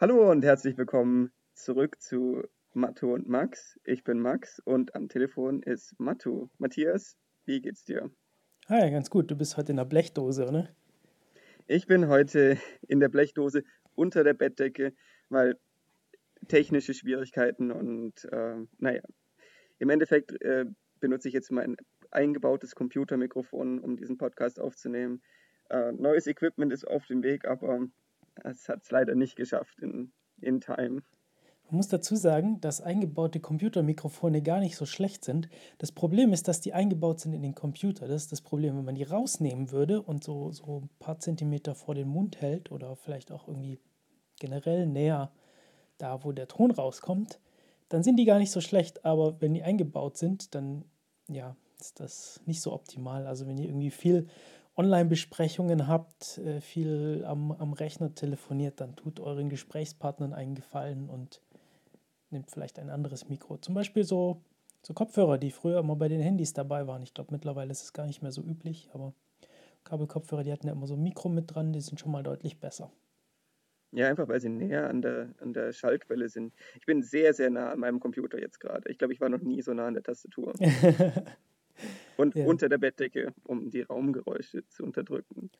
[0.00, 3.78] Hallo und herzlich willkommen zurück zu Matto und Max.
[3.84, 6.48] Ich bin Max und am Telefon ist Matto.
[6.56, 8.10] Matthias, wie geht's dir?
[8.70, 9.30] Hi, ganz gut.
[9.30, 10.70] Du bist heute in der Blechdose, oder?
[11.66, 12.56] Ich bin heute
[12.88, 13.62] in der Blechdose
[13.94, 14.94] unter der Bettdecke,
[15.28, 15.58] weil
[16.48, 19.02] technische Schwierigkeiten und äh, naja,
[19.80, 20.64] im Endeffekt äh,
[21.00, 21.76] benutze ich jetzt mein
[22.10, 25.20] eingebautes Computermikrofon, um diesen Podcast aufzunehmen.
[25.68, 27.86] Äh, neues Equipment ist auf dem Weg, aber
[28.44, 31.02] es hat es leider nicht geschafft in, in Time.
[31.70, 35.48] Man muss dazu sagen, dass eingebaute Computermikrofone gar nicht so schlecht sind.
[35.78, 38.08] Das Problem ist, dass die eingebaut sind in den Computer.
[38.08, 38.76] Das ist das Problem.
[38.76, 42.72] Wenn man die rausnehmen würde und so, so ein paar Zentimeter vor den Mund hält
[42.72, 43.78] oder vielleicht auch irgendwie
[44.40, 45.30] generell näher
[45.98, 47.38] da, wo der Ton rauskommt,
[47.88, 49.04] dann sind die gar nicht so schlecht.
[49.04, 50.84] Aber wenn die eingebaut sind, dann
[51.28, 53.28] ja, ist das nicht so optimal.
[53.28, 54.26] Also wenn ihr irgendwie viel
[54.80, 61.42] Online-Besprechungen habt, äh, viel am, am Rechner telefoniert, dann tut euren Gesprächspartnern einen Gefallen und
[62.30, 63.58] nimmt vielleicht ein anderes Mikro.
[63.58, 64.40] Zum Beispiel so,
[64.82, 67.02] so Kopfhörer, die früher immer bei den Handys dabei waren.
[67.02, 69.12] Ich glaube, mittlerweile ist es gar nicht mehr so üblich, aber
[69.84, 72.58] Kabelkopfhörer, die hatten ja immer so ein Mikro mit dran, die sind schon mal deutlich
[72.58, 72.90] besser.
[73.92, 76.54] Ja, einfach weil sie näher an der, an der Schallquelle sind.
[76.78, 78.88] Ich bin sehr, sehr nah an meinem Computer jetzt gerade.
[78.90, 80.54] Ich glaube, ich war noch nie so nah an der Tastatur.
[82.20, 82.44] Und ja.
[82.44, 85.50] unter der Bettdecke, um die Raumgeräusche zu unterdrücken.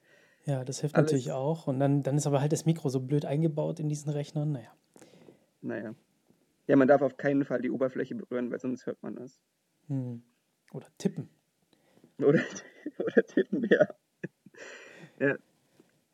[0.45, 1.11] Ja, das hilft Alles.
[1.11, 1.67] natürlich auch.
[1.67, 4.53] Und dann, dann ist aber halt das Mikro so blöd eingebaut in diesen Rechnern.
[4.53, 4.73] Naja.
[5.63, 5.95] Naja.
[6.67, 9.41] Ja, man darf auf keinen Fall die Oberfläche berühren, weil sonst hört man das.
[9.89, 10.23] Hm.
[10.73, 11.31] Oder tippen.
[12.19, 12.41] Oder,
[12.99, 13.87] oder tippen, ja.
[15.19, 15.37] ja.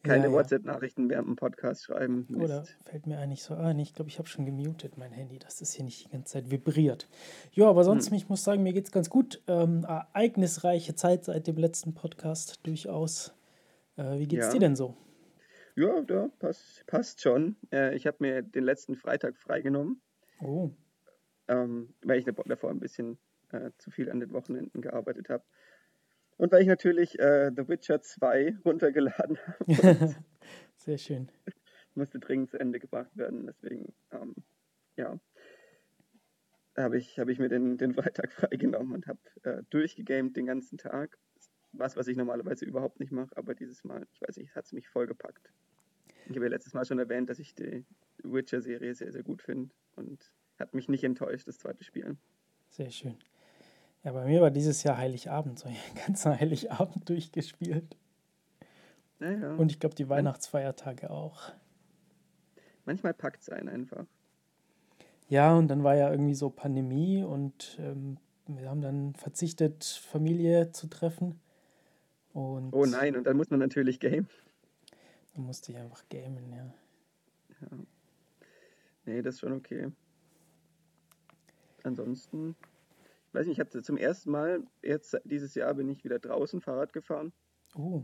[0.06, 2.26] Keine ja, WhatsApp-Nachrichten während dem Podcast schreiben.
[2.28, 2.44] Mist.
[2.44, 5.58] Oder fällt mir eigentlich so ein, ich glaube, ich habe schon gemutet mein Handy, dass
[5.58, 7.08] das hier nicht die ganze Zeit vibriert.
[7.52, 8.16] Ja, aber sonst, hm.
[8.16, 9.42] ich muss sagen, mir geht es ganz gut.
[9.46, 13.34] Ähm, ereignisreiche Zeit seit dem letzten Podcast durchaus.
[13.96, 14.52] Äh, wie geht's ja.
[14.52, 14.96] dir denn so?
[15.74, 17.56] Ja, ja passt, passt schon.
[17.72, 20.00] Äh, ich habe mir den letzten Freitag freigenommen.
[20.40, 20.70] Oh.
[21.48, 23.18] Ähm, weil ich davor ein bisschen
[23.52, 25.44] äh, zu viel an den Wochenenden gearbeitet habe.
[26.36, 30.14] Und weil ich natürlich äh, The Witcher 2 runtergeladen habe.
[30.76, 31.30] Sehr schön.
[31.94, 33.46] Musste dringend zu Ende gebracht werden.
[33.46, 34.34] Deswegen, ähm,
[34.96, 35.18] ja,
[36.76, 40.78] habe ich, hab ich mir den, den Freitag freigenommen und habe äh, durchgegamed den ganzen
[40.78, 41.18] Tag.
[41.72, 44.72] Was, was ich normalerweise überhaupt nicht mache, aber dieses Mal, ich weiß nicht, hat es
[44.72, 45.52] mich vollgepackt.
[46.24, 47.84] Ich habe ja letztes Mal schon erwähnt, dass ich die
[48.22, 52.16] Witcher-Serie sehr, sehr gut finde und hat mich nicht enttäuscht, das zweite Spiel.
[52.70, 53.16] Sehr schön.
[54.06, 57.96] Ja, bei mir war dieses Jahr Heiligabend, so den ganzen Heiligabend durchgespielt.
[59.18, 59.54] Ja, ja.
[59.56, 61.50] Und ich glaube, die Weihnachtsfeiertage auch.
[62.84, 64.06] Manchmal packt es einen einfach.
[65.28, 70.70] Ja, und dann war ja irgendwie so Pandemie und ähm, wir haben dann verzichtet, Familie
[70.70, 71.40] zu treffen.
[72.32, 74.28] Und oh nein, und dann muss man natürlich gamen.
[75.34, 76.74] Dann musste ich einfach gamen, ja.
[77.60, 77.68] ja.
[79.04, 79.88] Nee, das ist schon okay.
[81.82, 82.54] Ansonsten
[83.36, 86.92] weiß nicht, ich habe zum ersten Mal, jetzt dieses Jahr bin ich wieder draußen Fahrrad
[86.94, 87.32] gefahren.
[87.74, 88.02] Oh.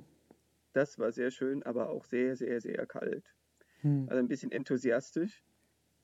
[0.74, 3.34] Das war sehr schön, aber auch sehr, sehr, sehr kalt.
[3.80, 4.06] Hm.
[4.08, 5.42] Also ein bisschen enthusiastisch.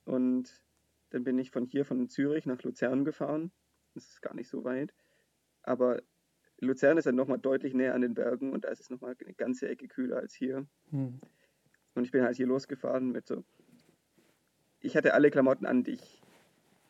[0.05, 0.63] Und
[1.11, 3.53] dann bin ich von hier, von Zürich nach Luzern gefahren.
[3.95, 4.95] Das ist gar nicht so weit.
[5.63, 6.01] Aber
[6.61, 9.35] Luzern ist dann nochmal deutlich näher an den Bergen und da ist es nochmal eine
[9.35, 10.67] ganze Ecke kühler als hier.
[10.91, 11.21] Hm.
[11.95, 13.45] Und ich bin halt hier losgefahren mit so.
[14.81, 16.23] Ich hatte alle Klamotten an, die ich,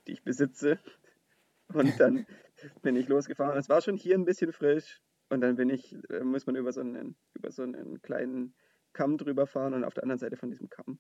[0.07, 0.79] die ich besitze.
[1.73, 2.27] Und dann
[2.83, 3.59] bin ich losgefahren.
[3.59, 5.01] Es war schon hier ein bisschen frisch.
[5.31, 8.55] Und dann bin ich, äh, muss man über so einen, über so einen kleinen
[8.95, 10.99] Kamm drüber fahren und auf der anderen Seite von diesem Kamm.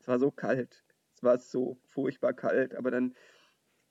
[0.00, 0.84] Es war so kalt.
[1.14, 2.74] Es war so furchtbar kalt.
[2.74, 3.14] Aber dann,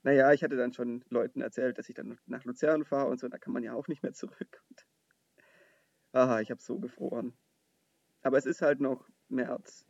[0.02, 3.28] naja, ich hatte dann schon Leuten erzählt, dass ich dann nach Luzern fahre und so.
[3.28, 4.62] Da kann man ja auch nicht mehr zurück.
[4.68, 4.86] Und,
[6.12, 7.36] aha, ich habe so gefroren.
[8.22, 9.86] Aber es ist halt noch März.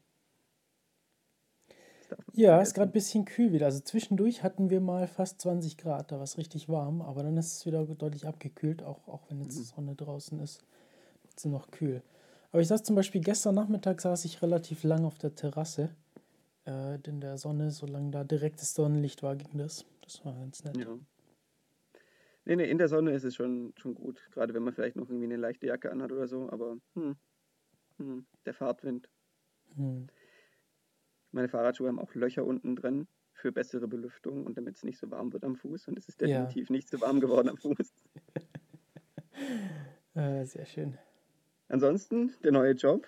[2.35, 3.67] Ja, ist gerade ein bisschen kühl wieder.
[3.67, 7.37] Also zwischendurch hatten wir mal fast 20 Grad, da war es richtig warm, aber dann
[7.37, 9.63] ist es wieder deutlich abgekühlt, auch, auch wenn jetzt mhm.
[9.63, 10.63] Sonne draußen ist.
[11.29, 12.03] Ist es noch kühl.
[12.53, 15.91] Aber ich saß zum Beispiel gestern Nachmittag saß ich relativ lang auf der Terrasse.
[16.67, 19.87] Äh, in der Sonne, solange da direktes Sonnenlicht war, ging das.
[20.03, 20.77] Das war ganz nett.
[20.77, 20.99] Ja.
[22.45, 24.23] Nee, nee, in der Sonne ist es schon, schon gut.
[24.31, 27.17] Gerade wenn man vielleicht noch irgendwie eine leichte Jacke anhat oder so, aber hm,
[27.99, 29.09] hm, der Fahrtwind.
[29.75, 30.07] Hm.
[31.37, 35.11] Meine Fahrradschuhe haben auch Löcher unten drin für bessere Belüftung und damit es nicht so
[35.11, 35.87] warm wird am Fuß.
[35.89, 36.73] Und es ist definitiv ja.
[36.73, 37.93] nicht so warm geworden am Fuß.
[40.15, 40.97] äh, sehr schön.
[41.69, 43.07] Ansonsten, der neue Job.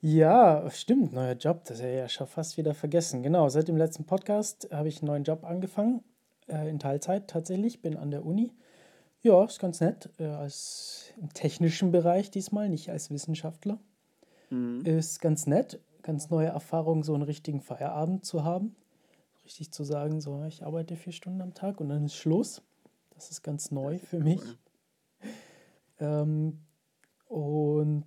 [0.00, 1.64] Ja, stimmt, neuer Job.
[1.66, 3.22] Das ist ja schon fast wieder vergessen.
[3.22, 6.02] Genau, seit dem letzten Podcast habe ich einen neuen Job angefangen.
[6.46, 7.82] Äh, in Teilzeit tatsächlich.
[7.82, 8.54] Bin an der Uni.
[9.20, 10.08] Ja, ist ganz nett.
[10.18, 13.78] Äh, als im technischen Bereich diesmal, nicht als Wissenschaftler.
[14.48, 14.80] Mhm.
[14.86, 18.74] Ist ganz nett ganz neue Erfahrung, so einen richtigen Feierabend zu haben.
[19.44, 22.62] Richtig zu sagen, so, ich arbeite vier Stunden am Tag und dann ist Schluss.
[23.10, 24.40] Das ist ganz neu ist für mich.
[26.00, 26.60] Ähm,
[27.26, 28.06] und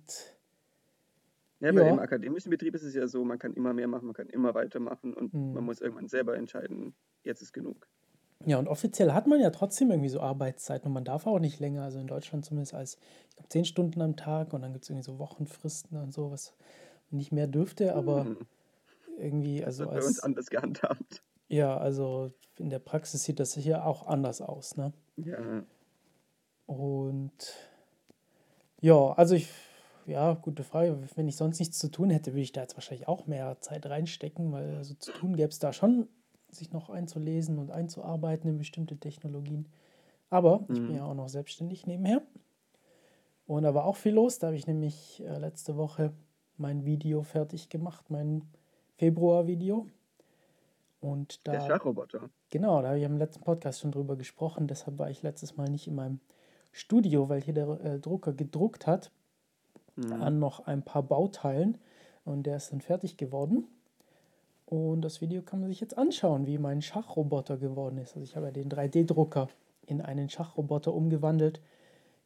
[1.60, 1.90] ja, bei ja.
[1.90, 4.54] im akademischen Betrieb ist es ja so, man kann immer mehr machen, man kann immer
[4.54, 5.52] weitermachen und mhm.
[5.52, 7.86] man muss irgendwann selber entscheiden, jetzt ist genug.
[8.46, 11.60] Ja, und offiziell hat man ja trotzdem irgendwie so Arbeitszeiten und man darf auch nicht
[11.60, 12.96] länger, also in Deutschland zumindest als,
[13.28, 16.30] ich glaube, zehn Stunden am Tag und dann gibt es irgendwie so Wochenfristen und so,
[16.30, 16.54] was
[17.12, 18.38] nicht mehr dürfte, aber mhm.
[19.18, 19.84] irgendwie, also.
[19.84, 21.22] Das hat bei uns anders gehandhabt.
[21.48, 24.92] Ja, also in der Praxis sieht das hier auch anders aus, ne?
[25.16, 25.64] Ja.
[26.66, 27.32] Und
[28.80, 29.48] ja, also ich
[30.06, 30.98] ja, gute Frage.
[31.14, 33.86] Wenn ich sonst nichts zu tun hätte, würde ich da jetzt wahrscheinlich auch mehr Zeit
[33.86, 36.08] reinstecken, weil also zu tun gäbe es da schon,
[36.48, 39.68] sich noch einzulesen und einzuarbeiten in bestimmte Technologien.
[40.30, 40.66] Aber mhm.
[40.70, 40.96] ich bin mhm.
[40.96, 42.22] ja auch noch selbstständig nebenher.
[43.46, 44.38] Und da war auch viel los.
[44.38, 46.12] Da habe ich nämlich äh, letzte Woche
[46.56, 48.42] mein Video fertig gemacht, mein
[48.96, 49.86] Februar-Video.
[51.00, 52.30] Und da, Der Schachroboter.
[52.50, 54.68] Genau, da habe ich im letzten Podcast schon drüber gesprochen.
[54.68, 56.20] Deshalb war ich letztes Mal nicht in meinem
[56.70, 59.10] Studio, weil hier der äh, Drucker gedruckt hat
[59.96, 60.12] mhm.
[60.12, 61.78] an noch ein paar Bauteilen
[62.24, 63.66] und der ist dann fertig geworden.
[64.66, 68.16] Und das Video kann man sich jetzt anschauen, wie mein Schachroboter geworden ist.
[68.16, 69.48] Also ich habe ja den 3D-Drucker
[69.86, 71.60] in einen Schachroboter umgewandelt,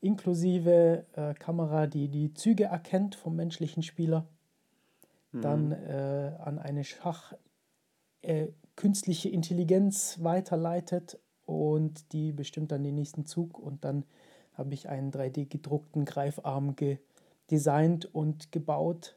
[0.00, 4.26] inklusive äh, Kamera, die die Züge erkennt vom menschlichen Spieler,
[5.32, 5.42] mhm.
[5.42, 7.34] dann äh, an eine Schach
[8.22, 14.04] äh, künstliche Intelligenz weiterleitet und die bestimmt dann den nächsten Zug und dann
[14.54, 16.74] habe ich einen 3D gedruckten Greifarm
[17.50, 19.16] designt und gebaut,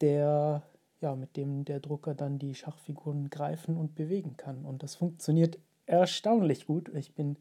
[0.00, 0.62] der,
[1.00, 4.64] ja, mit dem der Drucker dann die Schachfiguren greifen und bewegen kann.
[4.64, 6.90] Und das funktioniert erstaunlich gut.
[6.94, 7.36] Ich bin,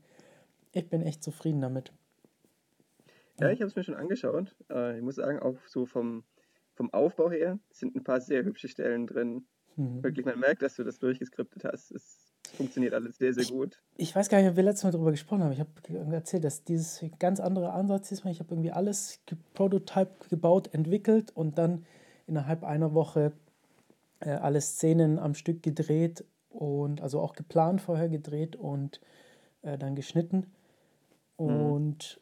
[0.73, 1.91] ich bin echt zufrieden damit.
[3.39, 4.55] Ja, ich habe es mir schon angeschaut.
[4.69, 6.23] Äh, ich muss sagen, auch so vom,
[6.73, 9.45] vom Aufbau her sind ein paar sehr hübsche Stellen drin.
[9.75, 10.03] Mhm.
[10.03, 11.91] Wirklich, man merkt, dass du das durchgeskriptet hast.
[11.91, 13.81] Es funktioniert alles sehr, sehr gut.
[13.97, 15.51] Ich, weiß gar nicht, ob wir letztes Mal darüber gesprochen haben.
[15.51, 15.71] Ich habe
[16.11, 18.25] erzählt, dass dieses ganz andere Ansatz ist.
[18.25, 19.19] Ich habe irgendwie alles
[19.53, 21.85] Prototype gebaut, entwickelt und dann
[22.27, 23.33] innerhalb einer Woche
[24.19, 29.01] äh, alle Szenen am Stück gedreht und also auch geplant vorher gedreht und
[29.63, 30.51] äh, dann geschnitten.
[31.39, 31.45] Mhm.
[31.47, 32.21] Und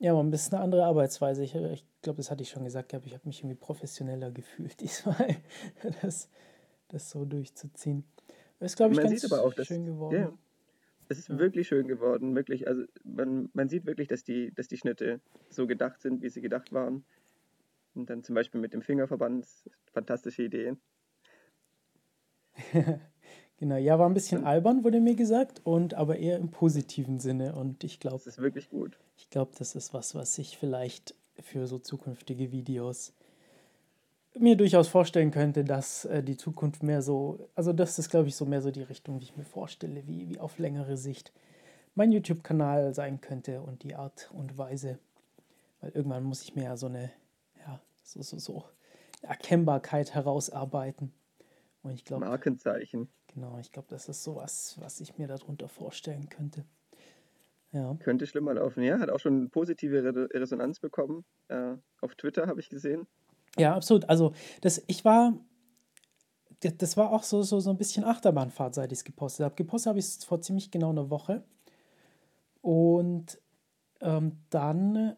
[0.00, 1.44] ja, ein bisschen eine andere Arbeitsweise.
[1.44, 5.36] Ich, ich glaube, das hatte ich schon gesagt, ich habe mich irgendwie professioneller gefühlt diesmal,
[6.02, 6.28] das,
[6.88, 8.04] das so durchzuziehen.
[8.58, 10.14] Ist, glaube ich, man ganz sieht aber auch, dass, schön geworden.
[10.16, 10.32] Ja,
[11.08, 11.38] es ist ja.
[11.38, 12.66] wirklich schön geworden, wirklich.
[12.66, 15.20] Also man, man sieht wirklich, dass die, dass die Schnitte
[15.50, 17.04] so gedacht sind, wie sie gedacht waren.
[17.94, 19.46] Und dann zum Beispiel mit dem Fingerverband,
[19.92, 20.80] fantastische Ideen.
[23.60, 27.54] genau, ja, war ein bisschen albern, wurde mir gesagt, und aber eher im positiven Sinne.
[27.54, 28.16] Und ich glaube.
[28.16, 28.98] Das ist wirklich gut.
[29.16, 33.12] Ich glaube, das ist was, was sich vielleicht für so zukünftige Videos
[34.38, 38.36] mir durchaus vorstellen könnte, dass äh, die Zukunft mehr so, also das ist, glaube ich,
[38.36, 41.32] so mehr so die Richtung, wie ich mir vorstelle, wie, wie auf längere Sicht
[41.94, 44.98] mein YouTube-Kanal sein könnte und die Art und Weise.
[45.80, 47.10] Weil irgendwann muss ich mir ja so eine,
[47.58, 48.64] ja, so, so, so
[49.22, 51.12] Erkennbarkeit herausarbeiten.
[51.82, 52.26] Und ich glaube.
[52.26, 53.08] Markenzeichen.
[53.34, 56.64] Genau, ich glaube, das ist sowas, was ich mir darunter vorstellen könnte.
[57.72, 57.94] Ja.
[58.00, 58.82] Könnte schlimmer laufen.
[58.82, 61.24] Ja, hat auch schon positive Resonanz bekommen.
[61.48, 63.06] Äh, auf Twitter habe ich gesehen.
[63.56, 64.08] Ja, absolut.
[64.08, 65.34] Also, das, ich war,
[66.60, 69.54] das war auch so, so, so ein bisschen Achterbahnfahrt, seit ich es gepostet habe.
[69.54, 71.44] Gepostet habe ich es vor ziemlich genau einer Woche.
[72.60, 73.40] Und
[74.00, 75.16] ähm, dann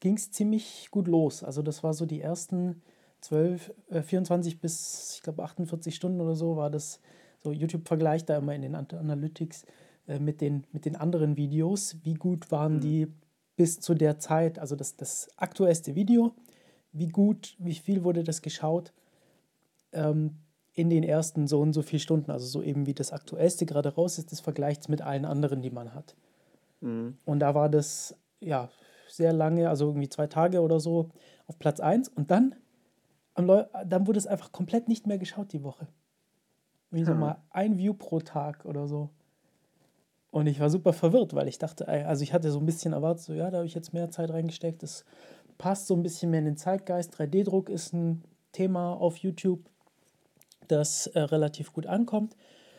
[0.00, 1.42] ging es ziemlich gut los.
[1.42, 2.82] Also, das war so die ersten
[3.22, 7.00] 12, äh, 24 bis, ich glaube, 48 Stunden oder so, war das
[7.42, 7.52] so.
[7.52, 9.64] YouTube vergleicht da immer in den Analytics
[10.06, 11.96] äh, mit, den, mit den anderen Videos.
[12.02, 12.80] Wie gut waren mhm.
[12.80, 13.06] die
[13.56, 16.34] bis zu der Zeit, also das, das aktuellste Video,
[16.92, 18.92] wie gut, wie viel wurde das geschaut
[19.92, 20.38] ähm,
[20.74, 23.94] in den ersten so und so vier Stunden, also so eben wie das aktuellste gerade
[23.94, 26.16] raus ist, das vergleicht mit allen anderen, die man hat.
[26.80, 27.18] Mhm.
[27.24, 28.70] Und da war das ja
[29.08, 31.10] sehr lange, also irgendwie zwei Tage oder so
[31.46, 32.54] auf Platz 1 und dann,
[33.34, 35.88] dann wurde es einfach komplett nicht mehr geschaut die Woche.
[36.90, 39.08] Wie so mal ein View pro Tag oder so.
[40.30, 43.24] Und ich war super verwirrt, weil ich dachte, also ich hatte so ein bisschen erwartet,
[43.24, 44.82] so ja, da habe ich jetzt mehr Zeit reingesteckt.
[44.82, 45.04] Das
[45.58, 47.14] passt so ein bisschen mehr in den Zeitgeist.
[47.14, 49.60] 3D-Druck ist ein Thema auf YouTube,
[50.68, 52.34] das äh, relativ gut ankommt.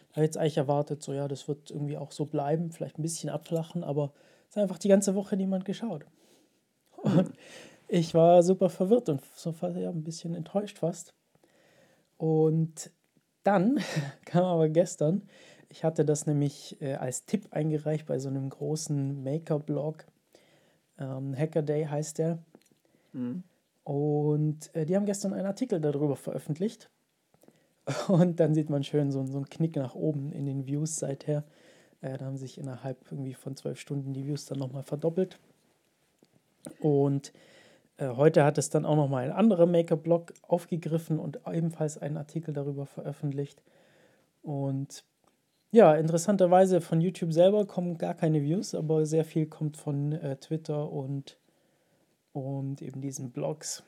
[0.09, 2.99] Da habe ich jetzt eigentlich erwartet, so ja, das wird irgendwie auch so bleiben, vielleicht
[2.99, 4.13] ein bisschen abflachen, aber
[4.49, 6.05] es ist einfach die ganze Woche niemand geschaut.
[6.97, 7.33] Und
[7.87, 11.13] ich war super verwirrt und so ja, ein bisschen enttäuscht fast.
[12.17, 12.91] Und
[13.43, 13.79] dann
[14.25, 15.23] kam aber gestern
[15.73, 20.05] ich hatte das nämlich äh, als Tipp eingereicht bei so einem großen Maker-Blog.
[20.99, 22.37] Ähm, Hacker Day heißt der.
[23.11, 23.41] Mhm.
[23.83, 26.91] Und äh, die haben gestern einen Artikel darüber veröffentlicht.
[28.07, 31.43] Und dann sieht man schön so, so einen Knick nach oben in den Views seither.
[32.01, 35.39] Äh, da haben sich innerhalb irgendwie von zwölf Stunden die Views dann nochmal verdoppelt.
[36.81, 37.33] Und
[38.09, 42.85] heute hat es dann auch nochmal ein anderer Maker-Blog aufgegriffen und ebenfalls einen Artikel darüber
[42.85, 43.61] veröffentlicht.
[44.41, 45.03] Und
[45.71, 50.37] ja, interessanterweise von YouTube selber kommen gar keine Views, aber sehr viel kommt von äh,
[50.37, 51.39] Twitter und,
[52.31, 53.83] und eben diesen Blogs,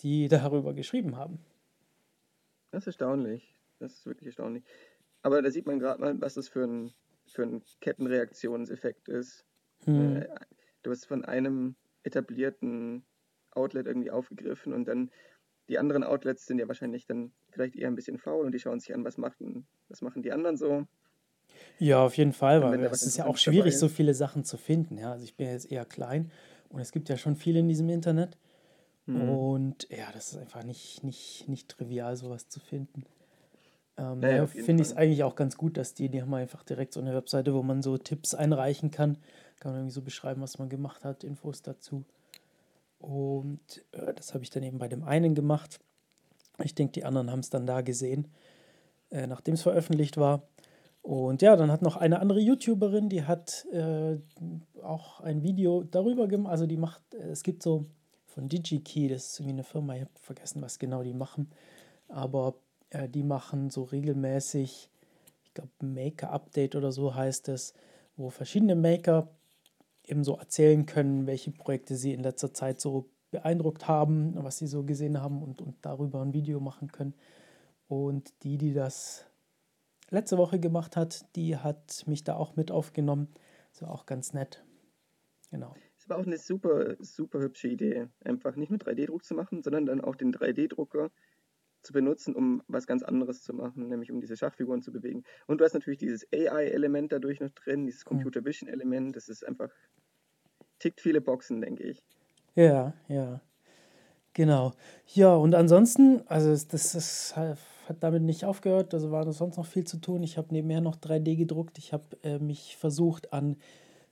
[0.00, 1.38] die darüber geschrieben haben.
[2.72, 3.56] Das ist erstaunlich.
[3.78, 4.64] Das ist wirklich erstaunlich.
[5.22, 6.92] Aber da sieht man gerade mal, was das für ein,
[7.26, 9.44] für ein Kettenreaktionseffekt ist.
[9.84, 10.16] Hm.
[10.16, 10.28] Äh,
[10.82, 13.04] du hast von einem etablierten
[13.56, 15.10] Outlet irgendwie aufgegriffen und dann
[15.68, 18.78] die anderen Outlets sind ja wahrscheinlich dann vielleicht eher ein bisschen faul und die schauen
[18.78, 20.86] sich an, was machen, was machen die anderen so.
[21.78, 24.98] Ja, auf jeden Fall, weil es ist ja auch schwierig, so viele Sachen zu finden.
[24.98, 26.30] Ja, also ich bin jetzt eher klein
[26.68, 28.36] und es gibt ja schon viel in diesem Internet.
[29.06, 29.28] Mhm.
[29.28, 33.04] Und ja, das ist einfach nicht, nicht, nicht trivial, sowas zu finden.
[33.96, 36.62] Ähm, naja, da finde ich es eigentlich auch ganz gut, dass die, die haben einfach
[36.64, 39.18] direkt so eine Webseite, wo man so Tipps einreichen kann.
[39.58, 42.04] Kann man irgendwie so beschreiben, was man gemacht hat, Infos dazu.
[43.06, 45.78] Und äh, das habe ich dann eben bei dem einen gemacht.
[46.64, 48.26] Ich denke, die anderen haben es dann da gesehen,
[49.10, 50.42] äh, nachdem es veröffentlicht war.
[51.02, 54.18] Und ja, dann hat noch eine andere YouTuberin, die hat äh,
[54.82, 56.50] auch ein Video darüber gemacht.
[56.50, 57.86] Also die macht, äh, es gibt so
[58.26, 61.48] von DigiKey, das ist irgendwie eine Firma, ich habe vergessen, was genau die machen.
[62.08, 62.56] Aber
[62.90, 64.90] äh, die machen so regelmäßig,
[65.44, 67.72] ich glaube, Maker-Update oder so heißt es,
[68.16, 69.28] wo verschiedene Maker
[70.06, 74.66] eben so erzählen können, welche Projekte sie in letzter Zeit so beeindruckt haben, was sie
[74.66, 77.14] so gesehen haben und, und darüber ein Video machen können.
[77.88, 79.26] Und die, die das
[80.10, 83.28] letzte Woche gemacht hat, die hat mich da auch mit aufgenommen.
[83.72, 84.64] Das war auch ganz nett.
[85.50, 85.74] Genau.
[85.98, 89.86] Es war auch eine super, super hübsche Idee, einfach nicht nur 3D-Druck zu machen, sondern
[89.86, 91.10] dann auch den 3D-Drucker
[91.82, 95.22] zu benutzen, um was ganz anderes zu machen, nämlich um diese Schachfiguren zu bewegen.
[95.46, 98.08] Und du hast natürlich dieses AI-Element dadurch noch drin, dieses hm.
[98.08, 99.14] Computer Vision-Element.
[99.14, 99.70] Das ist einfach,
[100.78, 102.02] tickt viele Boxen, denke ich.
[102.54, 103.40] Ja, ja.
[104.32, 104.72] Genau.
[105.14, 107.56] Ja, und ansonsten, also das, das hat
[108.00, 110.22] damit nicht aufgehört, also war sonst noch viel zu tun.
[110.22, 111.78] Ich habe nebenher noch 3D gedruckt.
[111.78, 113.56] Ich habe äh, mich versucht an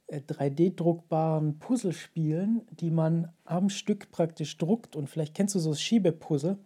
[0.07, 4.97] äh, 3D-druckbaren Puzzlespielen, die man am Stück praktisch druckt.
[4.97, 6.57] Und vielleicht kennst du so Schiebepuzzle.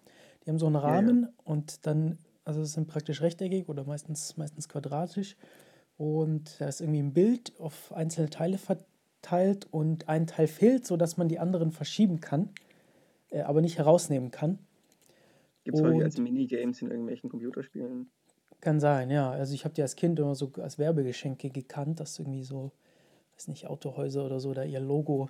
[0.44, 1.32] Die haben so einen Rahmen ja, ja.
[1.44, 5.36] und dann, also es sind praktisch rechteckig oder meistens, meistens quadratisch.
[5.96, 8.86] Und da ist irgendwie ein Bild auf einzelne Teile verteilt
[9.70, 12.50] und ein Teil fehlt, sodass man die anderen verschieben kann,
[13.30, 14.58] äh, aber nicht herausnehmen kann.
[15.64, 18.10] Gibt es heute als Minigames in irgendwelchen Computerspielen?
[18.60, 19.30] Kann sein, ja.
[19.30, 22.72] Also ich habe die als Kind immer so als Werbegeschenke gekannt, dass irgendwie so,
[23.34, 25.28] weiß nicht, Autohäuser oder so da ihr Logo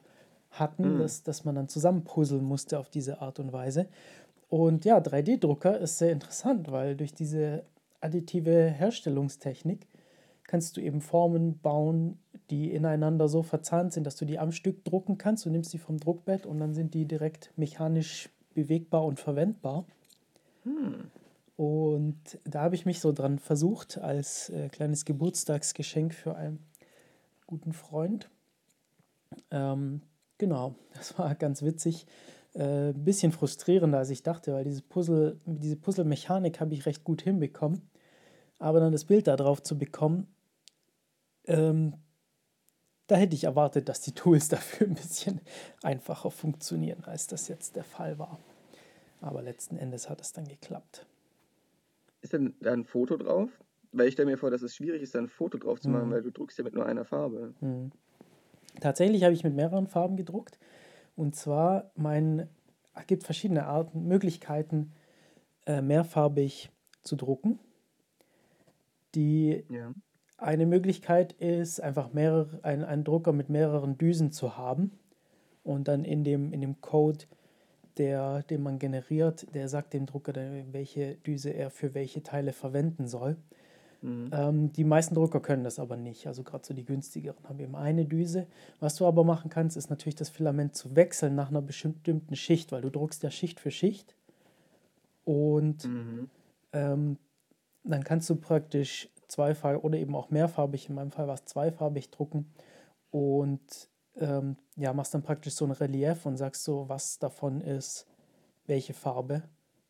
[0.51, 0.99] hatten, mhm.
[0.99, 3.89] dass, dass man dann zusammen puzzeln musste auf diese Art und Weise.
[4.49, 7.65] Und ja, 3D-Drucker ist sehr interessant, weil durch diese
[8.01, 9.87] additive Herstellungstechnik
[10.45, 12.19] kannst du eben Formen bauen,
[12.51, 15.45] die ineinander so verzahnt sind, dass du die am Stück drucken kannst.
[15.45, 19.85] Du nimmst die vom Druckbett und dann sind die direkt mechanisch bewegbar und verwendbar.
[20.65, 21.11] Hm.
[21.57, 26.61] Und da habe ich mich so dran versucht, als äh, kleines Geburtstagsgeschenk für einen
[27.47, 28.31] guten Freund.
[29.51, 30.03] Ähm,
[30.39, 32.07] genau, das war ganz witzig
[32.55, 37.05] ein äh, bisschen frustrierender, als ich dachte, weil dieses Puzzle, diese Puzzle-Mechanik habe ich recht
[37.05, 37.83] gut hinbekommen.
[38.59, 40.27] Aber dann das Bild da drauf zu bekommen,
[41.47, 41.95] ähm,
[43.09, 45.41] da hätte ich erwartet, dass die Tools dafür ein bisschen
[45.83, 48.39] einfacher funktionieren, als das jetzt der Fall war.
[49.21, 51.05] Aber letzten Endes hat es dann geklappt.
[52.21, 53.51] Ist denn da ein Foto drauf?
[53.91, 56.05] Weil ich stelle mir vor, dass es schwierig ist, da ein Foto drauf zu machen,
[56.05, 56.11] hm.
[56.13, 57.55] weil du druckst ja mit nur einer Farbe.
[57.61, 57.91] Hm.
[58.81, 60.59] Tatsächlich habe ich mit mehreren Farben gedruckt.
[61.17, 62.49] Und zwar, mein,
[62.95, 64.93] es gibt verschiedene Arten, Möglichkeiten,
[65.67, 66.71] äh, mehrfarbig
[67.03, 67.59] zu drucken.
[69.15, 69.93] Die ja.
[70.39, 74.93] Eine Möglichkeit ist, einfach mehrere, ein, einen Drucker mit mehreren Düsen zu haben
[75.65, 77.27] und dann in dem, in dem Code,
[77.99, 80.33] der, den man generiert, der sagt dem Drucker,
[80.73, 83.37] welche Düse er für welche Teile verwenden soll.
[84.01, 84.31] Mhm.
[84.33, 86.29] Ähm, die meisten Drucker können das aber nicht.
[86.29, 88.47] Also gerade so die günstigeren haben eben eine Düse.
[88.79, 92.71] Was du aber machen kannst, ist natürlich das Filament zu wechseln nach einer bestimmten Schicht,
[92.71, 94.15] weil du druckst ja Schicht für Schicht.
[95.25, 96.31] Und mhm.
[96.73, 97.19] ähm,
[97.83, 102.11] dann kannst du praktisch zweifarbig oder eben auch mehrfarbig, in meinem Fall war es zweifarbig
[102.11, 102.53] drucken
[103.11, 108.07] und ähm, ja, machst dann praktisch so ein Relief und sagst so, was davon ist
[108.67, 109.43] welche Farbe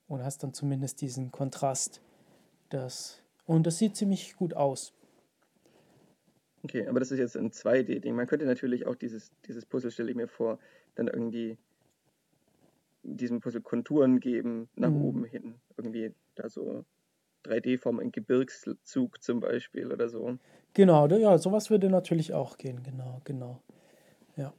[0.06, 2.00] und hast dann zumindest diesen Kontrast,
[2.70, 4.94] dass und das sieht ziemlich gut aus.
[6.64, 8.14] Okay, aber das ist jetzt ein 2D-Ding.
[8.14, 10.58] Man könnte natürlich auch dieses, dieses Puzzle, stelle ich mir vor,
[10.96, 11.56] dann irgendwie
[13.02, 14.96] diesem Puzzle Konturen geben nach Mhm.
[14.96, 15.54] oben hin.
[15.76, 16.84] Irgendwie da so
[17.44, 20.38] 3D-Form, ein Gebirgszug zum Beispiel oder so.
[20.74, 23.60] Genau, ja, sowas würde natürlich auch gehen, genau, genau.
[24.36, 24.52] Ja.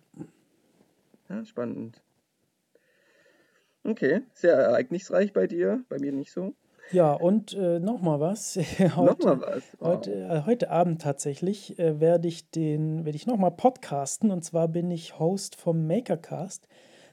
[1.30, 2.02] Ja, spannend.
[3.84, 6.54] Okay, sehr ereignisreich bei dir, bei mir nicht so.
[6.92, 8.56] Ja, und äh, nochmal was.
[8.80, 9.64] Noch Heute, mal was.
[9.80, 10.38] heute, Wow.
[10.38, 14.32] äh, heute Abend tatsächlich äh, werde ich den, werde ich nochmal podcasten.
[14.32, 16.68] Und zwar bin ich Host vom Makercast.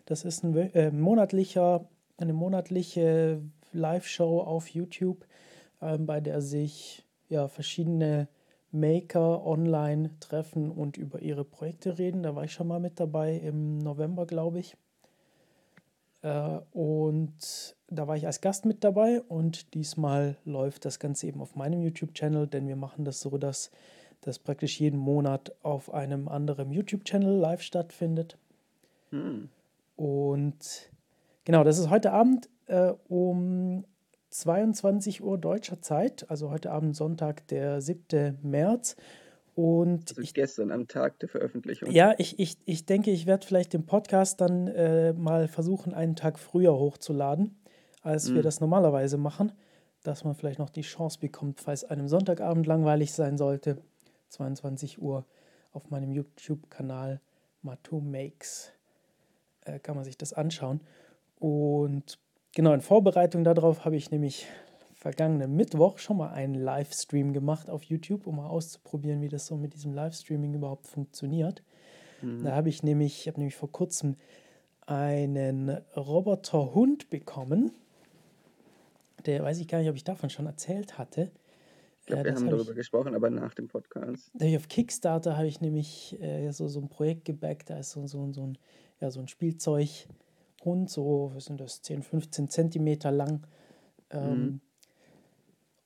[0.06, 3.42] Das ist ein äh, monatlicher, eine monatliche
[3.72, 5.26] Live-Show auf YouTube,
[5.80, 8.28] bei der sich ja verschiedene
[8.72, 12.22] Maker online treffen und über ihre Projekte reden.
[12.22, 14.76] Da war ich schon mal mit dabei im November, glaube ich.
[16.22, 21.40] Äh, und da war ich als Gast mit dabei und diesmal läuft das Ganze eben
[21.40, 23.70] auf meinem YouTube-Channel, denn wir machen das so, dass
[24.22, 28.38] das praktisch jeden Monat auf einem anderen YouTube-Channel live stattfindet.
[29.10, 29.48] Hm.
[29.94, 30.90] Und
[31.44, 33.84] genau, das ist heute Abend äh, um
[34.36, 38.38] 22 Uhr deutscher Zeit, also heute Abend Sonntag, der 7.
[38.42, 38.96] März.
[39.54, 41.90] Und Also ich gestern am Tag der Veröffentlichung.
[41.90, 46.16] ja, ich, ich, ich denke, ich werde vielleicht den Podcast dann äh, mal versuchen, einen
[46.16, 47.56] Tag früher hochzuladen,
[48.02, 48.42] als wir Hm.
[48.42, 49.52] das normalerweise machen,
[50.02, 53.78] dass man vielleicht noch die Chance bekommt, falls einem Sonntagabend langweilig sein sollte,
[54.28, 55.24] 22 Uhr
[55.72, 57.22] auf meinem YouTube-Kanal
[57.62, 58.72] Matu Makes
[59.62, 60.82] äh, kann man sich das anschauen.
[61.38, 62.18] Und
[62.56, 64.46] genau in Vorbereitung darauf habe ich nämlich
[64.94, 69.56] vergangenen Mittwoch schon mal einen Livestream gemacht auf YouTube, um mal auszuprobieren, wie das so
[69.56, 71.62] mit diesem Livestreaming überhaupt funktioniert.
[72.22, 72.52] Da Mhm.
[72.52, 74.16] habe ich nämlich, ich habe nämlich vor kurzem
[74.86, 77.72] einen Roboterhund bekommen.
[79.26, 81.30] Der weiß ich gar nicht, ob ich davon schon erzählt hatte.
[82.00, 84.32] Ich glaube, Äh, wir das haben habe darüber ich, gesprochen, aber nach dem Podcast.
[84.34, 87.70] da auf Kickstarter habe ich nämlich äh, so, so ein Projekt gebackt.
[87.70, 88.58] Da ist so, so, so ein,
[89.00, 89.28] ja, so ein
[90.56, 93.46] Spielzeughund, so, was sind das, 10, 15 Zentimeter lang.
[94.12, 94.18] Mhm.
[94.18, 94.60] Ähm,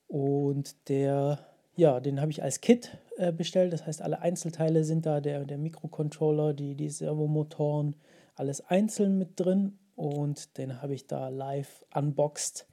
[0.07, 1.39] und der,
[1.75, 3.73] ja, den habe ich als Kit äh, bestellt.
[3.73, 7.95] Das heißt, alle Einzelteile sind da, der, der Mikrocontroller, die, die Servomotoren,
[8.35, 9.77] alles einzeln mit drin.
[9.95, 12.67] Und den habe ich da live unboxed.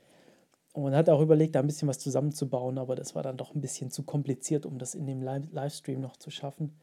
[0.72, 3.60] Und hat auch überlegt, da ein bisschen was zusammenzubauen, aber das war dann doch ein
[3.60, 6.76] bisschen zu kompliziert, um das in dem Live Livestream noch zu schaffen.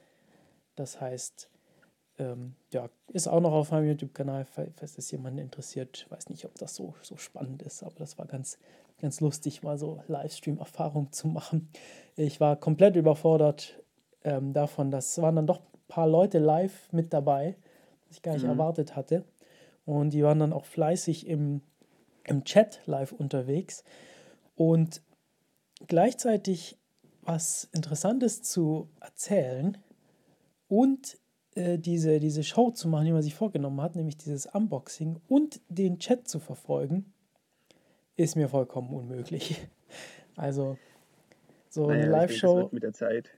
[0.75, 1.49] Das heißt,
[2.17, 5.97] ähm, ja, ist auch noch auf meinem YouTube-Kanal, fall- falls das jemanden interessiert.
[6.05, 8.57] Ich weiß nicht, ob das so, so spannend ist, aber das war ganz,
[8.99, 11.69] ganz lustig, mal so Livestream-Erfahrung zu machen.
[12.15, 13.81] Ich war komplett überfordert
[14.23, 17.57] ähm, davon, dass es waren dann doch ein paar Leute live mit dabei,
[18.07, 18.49] was ich gar nicht Mhm.
[18.51, 19.23] erwartet hatte.
[19.85, 21.61] Und die waren dann auch fleißig im,
[22.23, 23.83] im Chat live unterwegs.
[24.55, 25.01] Und
[25.87, 26.77] gleichzeitig
[27.21, 29.77] was Interessantes zu erzählen
[30.67, 31.17] und
[31.55, 35.61] äh, diese, diese Show zu machen, die man sich vorgenommen hat, nämlich dieses Unboxing und
[35.69, 37.13] den Chat zu verfolgen,
[38.17, 39.67] ist mir vollkommen unmöglich.
[40.37, 40.77] Also
[41.69, 43.29] so eine Naja, das Live-Show, mit der Zeit.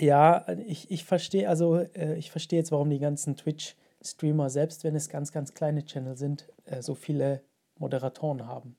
[0.00, 4.96] ja, ich, ich verstehe, also äh, ich verstehe jetzt, warum die ganzen Twitch-Streamer, selbst wenn
[4.96, 7.42] es ganz, ganz kleine Channel sind, äh, so viele
[7.76, 8.78] Moderatoren haben.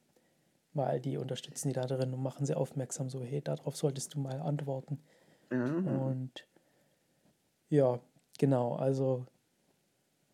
[0.74, 4.20] Weil die unterstützen die da drin und machen sie aufmerksam, so, hey, darauf solltest du
[4.20, 5.00] mal antworten.
[5.52, 5.66] Ja.
[5.66, 6.48] Und
[7.70, 8.00] ja,
[8.40, 9.28] genau, also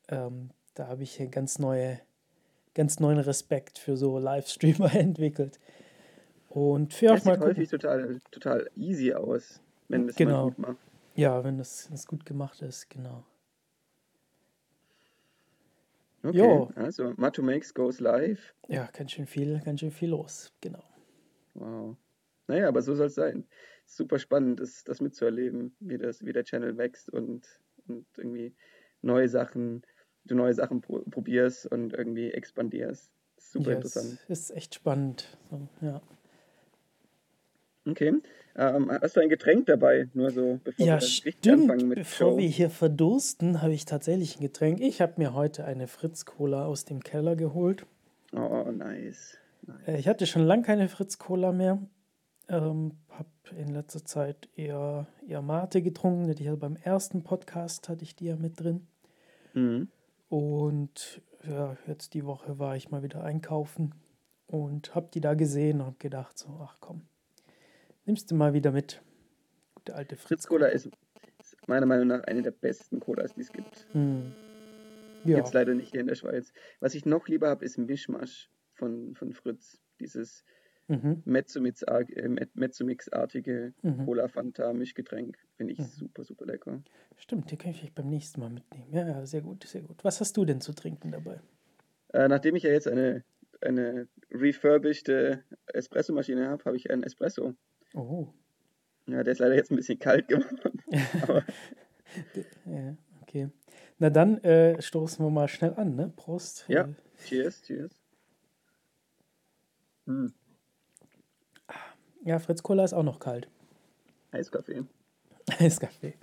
[0.07, 1.99] ähm, da habe ich ganz neue,
[2.73, 5.59] ganz neuen Respekt für so Livestreamer entwickelt.
[6.49, 7.57] Und für auch Das mal sieht gucken.
[7.57, 10.43] häufig total, total easy aus, wenn das mal Genau.
[10.45, 10.77] gut macht.
[11.15, 13.25] Ja, wenn das, das gut gemacht ist, genau.
[16.23, 18.53] Okay, Jo, also Matu Makes goes live.
[18.67, 20.83] ja, ganz schön viel, ganz schön viel los, genau.
[21.53, 21.97] Wow.
[22.47, 23.47] Naja, aber so soll es sein.
[23.85, 27.47] Super spannend, das, das mitzuerleben, wie, das, wie der Channel wächst und,
[27.87, 28.53] und irgendwie
[29.01, 29.83] neue Sachen,
[30.25, 33.11] du neue Sachen pro probierst und irgendwie expandierst.
[33.37, 34.19] Super Ja, es interessant.
[34.27, 35.37] ist echt spannend.
[35.51, 36.01] So, ja.
[37.87, 38.13] Okay.
[38.55, 40.09] Ähm, hast du ein Getränk dabei?
[40.13, 41.63] Nur so, bevor wir Ja, richtig stimmt.
[41.69, 42.55] anfangen mit Bevor wir Show.
[42.55, 44.79] hier verdursten, habe ich tatsächlich ein Getränk.
[44.81, 47.85] Ich habe mir heute eine Fritz-Cola aus dem Keller geholt.
[48.33, 49.37] Oh, nice.
[49.67, 49.99] Äh, Nice.
[49.99, 51.79] Ich hatte schon lange keine Fritz-Cola mehr.
[52.47, 56.34] Ähm, habe in letzter Zeit eher, eher Mate getrunken.
[56.36, 58.88] Die hatte beim ersten Podcast hatte ich die ja mit drin.
[59.53, 59.88] Mhm.
[60.29, 63.93] Und ja, jetzt die Woche war ich mal wieder einkaufen
[64.47, 67.01] und habe die da gesehen und habe gedacht, so, ach komm,
[68.05, 69.01] nimmst du mal wieder mit.
[69.75, 70.89] Gute alte Fritz Cola ist,
[71.67, 73.88] meiner Meinung nach eine der besten Colas, die es gibt.
[73.91, 74.34] Hm.
[75.23, 76.53] Gibt es Ja, leider nicht hier in der Schweiz.
[76.79, 79.81] Was ich noch lieber habe, ist Mischmasch von, von Fritz.
[79.99, 80.43] Dieses
[80.87, 81.23] mhm.
[81.25, 84.05] Äh, Met- Mezzomix-artige Mhm.
[84.05, 85.37] Cola-Fanta-Mischgetränk.
[85.57, 85.83] Finde ich Mhm.
[85.85, 86.81] super, super lecker.
[87.17, 88.91] Stimmt, die kann ich vielleicht beim nächsten Mal mitnehmen.
[88.91, 90.03] Ja, ja, sehr gut, sehr gut.
[90.03, 91.39] Was hast du denn zu trinken dabei?
[92.13, 93.23] Äh, nachdem ich ja jetzt eine,
[93.61, 95.09] eine refurbished
[95.67, 97.53] Espresso-Maschine habe, habe ich einen Espresso.
[97.93, 98.27] Oh.
[99.07, 100.81] Ja, der ist leider jetzt ein bisschen kalt geworden.
[102.65, 103.49] Ja, okay.
[103.97, 106.13] Na dann äh, stoßen wir mal schnell an, ne?
[106.15, 106.65] Prost.
[106.69, 106.87] ja,
[107.25, 107.91] cheers, cheers.
[110.05, 110.33] Hm,
[112.25, 113.47] Ja, Fritz Cola ist auch noch kalt.
[114.31, 114.83] Eiskaffee.
[115.59, 116.15] Eiskaffee.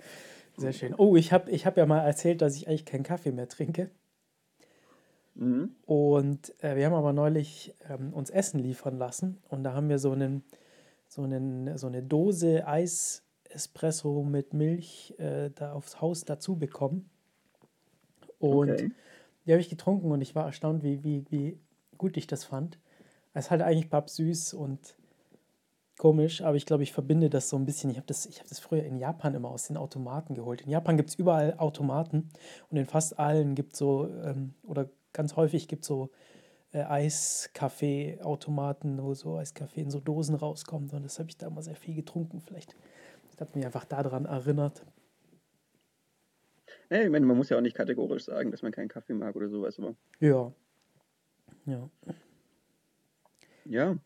[0.57, 0.93] Sehr schön.
[0.97, 3.89] Oh, ich habe ich hab ja mal erzählt, dass ich eigentlich keinen Kaffee mehr trinke.
[5.35, 5.75] Mhm.
[5.85, 9.97] Und äh, wir haben aber neulich ähm, uns Essen liefern lassen und da haben wir
[9.97, 10.43] so, einen,
[11.07, 17.09] so, einen, so eine Dose Eis-Espresso mit Milch äh, da aufs Haus dazu bekommen.
[18.37, 18.91] Und Okay.
[19.45, 21.57] die habe ich getrunken und ich war erstaunt, wie, wie, wie
[21.97, 22.77] gut ich das fand.
[23.33, 24.97] Es ist halt eigentlich pappsüß und
[25.97, 27.89] komisch, aber ich glaube, ich verbinde das so ein bisschen.
[27.89, 30.61] Ich habe das, ich hab das früher in Japan immer aus den Automaten geholt.
[30.61, 32.29] In Japan gibt es überall Automaten
[32.69, 36.09] und in fast allen gibt es so, ähm, oder ganz häufig gibt es so
[36.71, 40.93] äh, Eiskaffee-Automaten, wo so Eiskaffee in so Dosen rauskommt.
[40.93, 42.41] Und das habe ich da immer sehr viel getrunken.
[42.41, 42.75] Vielleicht
[43.31, 44.85] das hat mich einfach daran erinnert.
[46.89, 49.35] Ja, ich meine, man muss ja auch nicht kategorisch sagen, dass man keinen Kaffee mag
[49.35, 50.53] oder sowas, aber Ja,
[51.65, 51.89] ja.
[53.65, 53.97] ja,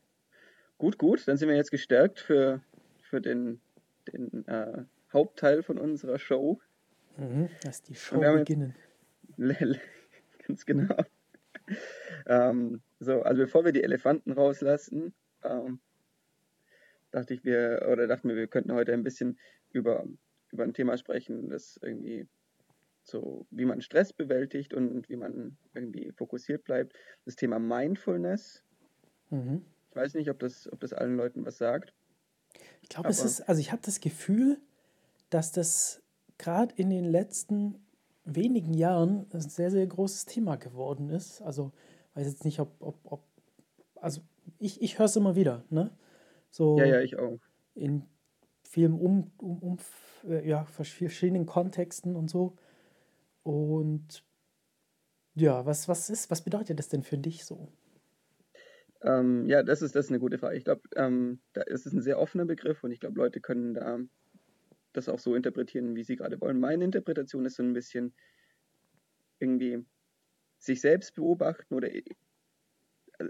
[0.77, 1.27] gut, gut.
[1.27, 2.61] Dann sind wir jetzt gestärkt für,
[3.01, 3.59] für den,
[4.11, 6.59] den äh, Hauptteil von unserer Show.
[7.17, 7.49] Mhm.
[7.87, 8.75] Die Show beginnen.
[10.47, 10.95] ganz genau.
[12.25, 15.13] Ähm, so, also bevor wir die Elefanten rauslassen,
[15.43, 15.79] ähm,
[17.11, 19.37] dachte ich, wir, oder dachten wir, wir könnten heute ein bisschen
[19.71, 20.05] über,
[20.51, 22.27] über ein Thema sprechen, das irgendwie
[23.03, 26.93] so, wie man Stress bewältigt und wie man irgendwie fokussiert bleibt.
[27.25, 28.63] Das Thema Mindfulness.
[29.29, 29.65] Mhm.
[29.97, 31.93] Ich weiß nicht, ob das, ob das allen Leuten was sagt,
[32.81, 34.59] Ich glaube, es ist, also ich habe das Gefühl,
[35.29, 36.01] dass das
[36.37, 37.85] gerade in den letzten
[38.23, 41.41] wenigen Jahren ein sehr, sehr großes Thema geworden ist.
[41.41, 41.71] Also
[42.13, 43.23] weiß jetzt nicht, ob, ob, ob
[43.95, 44.21] also
[44.59, 45.91] ich, ich höre es immer wieder, ne?
[46.75, 47.39] ja, ja, So ich auch.
[47.75, 48.03] in
[48.63, 49.77] vielen um, um, um
[50.29, 52.55] äh, ja, verschiedenen Kontexten und so.
[53.43, 54.23] Und
[55.35, 57.71] ja, was, was ist, was bedeutet das denn für dich so?
[59.01, 60.57] Ähm, ja, das ist, das ist eine gute Frage.
[60.57, 63.73] Ich glaube, ähm, da ist es ein sehr offener Begriff und ich glaube, Leute können
[63.73, 63.99] da
[64.93, 66.59] das auch so interpretieren, wie sie gerade wollen.
[66.59, 68.15] Meine Interpretation ist so ein bisschen
[69.39, 69.85] irgendwie
[70.57, 72.03] sich selbst beobachten oder äh,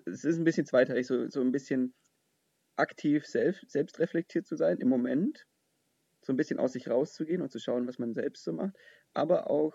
[0.05, 1.93] es ist ein bisschen zweiteilig, so, so ein bisschen
[2.77, 5.45] aktiv selbst, selbst reflektiert zu sein im Moment,
[6.21, 8.75] so ein bisschen aus sich rauszugehen und zu schauen, was man selbst so macht,
[9.13, 9.73] aber auch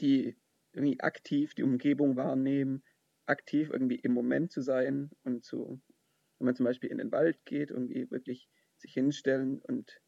[0.00, 0.36] die
[0.72, 2.84] irgendwie aktiv die Umgebung wahrnehmen,
[3.28, 5.80] aktiv irgendwie im Moment zu sein und zu,
[6.38, 10.00] wenn man zum Beispiel in den Wald geht, irgendwie wirklich sich hinstellen und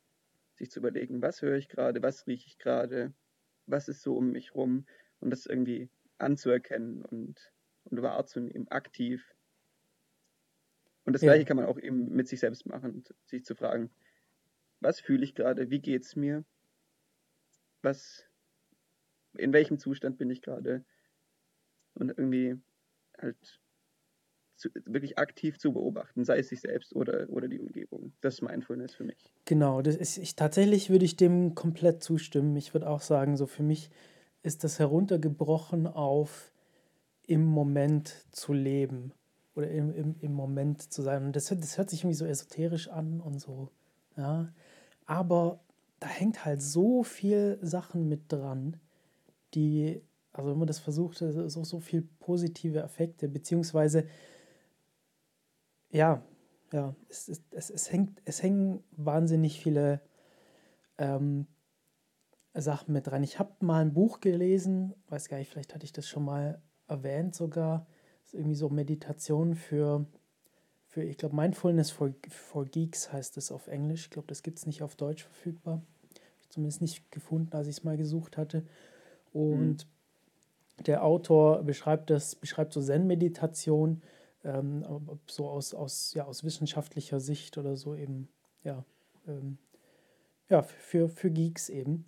[0.54, 3.14] sich zu überlegen, was höre ich gerade, was rieche ich gerade,
[3.66, 4.86] was ist so um mich rum
[5.20, 7.52] und das irgendwie anzuerkennen und,
[7.84, 9.34] und wahrzunehmen, aktiv.
[11.04, 13.54] Und das Ja, gleiche kann man auch eben mit sich selbst machen, und sich zu
[13.54, 13.90] fragen,
[14.80, 16.44] was fühle ich gerade, wie geht es mir,
[17.82, 18.26] was,
[19.36, 20.84] in welchem Zustand bin ich gerade
[21.94, 22.60] und irgendwie
[23.20, 23.60] halt
[24.56, 28.14] zu, wirklich aktiv zu beobachten, sei es sich selbst oder, oder die Umgebung.
[28.20, 29.32] Das ist Mindfulness für mich.
[29.44, 32.56] genau, das ist, ich, tatsächlich würde ich dem komplett zustimmen.
[32.56, 33.90] Ich würde auch sagen, so für mich
[34.42, 36.52] ist das heruntergebrochen auf
[37.26, 39.12] im Moment zu leben
[39.54, 41.24] oder im, im, im Moment zu sein.
[41.26, 43.70] Und das, hört- das hört sich irgendwie so esoterisch an und so,
[44.16, 44.52] ja.
[45.06, 45.60] Aber
[46.00, 48.78] da hängt halt so viel Sachen mit dran,
[49.54, 54.06] die, also wenn man das versucht, so, so viel positive Effekte, beziehungsweise,
[55.90, 56.22] ja,
[56.72, 60.00] ja, es, es, es, es, hängt, es hängen wahnsinnig viele
[60.98, 61.46] ähm,
[62.54, 63.24] Sachen mit dran.
[63.24, 66.62] Ich habe mal ein Buch gelesen, weiß gar nicht, vielleicht hatte ich das schon mal
[66.86, 67.86] erwähnt sogar.
[68.22, 70.06] Das ist irgendwie so Meditation für,
[70.86, 74.04] für ich glaube, Mindfulness for, for Geeks heißt es auf Englisch.
[74.04, 75.82] Ich glaube, das gibt es nicht auf Deutsch verfügbar.
[76.40, 78.64] Ich zumindest nicht gefunden, als ich es mal gesucht hatte.
[79.32, 79.76] Mhm.
[80.86, 84.02] Der Autor beschreibt das, beschreibt so Zen-Meditation,
[84.44, 84.84] ähm,
[85.26, 88.28] so aus, aus, ja, aus wissenschaftlicher Sicht oder so eben,
[88.64, 88.84] ja,
[89.26, 89.58] ähm,
[90.48, 92.06] ja, für, für Geeks eben.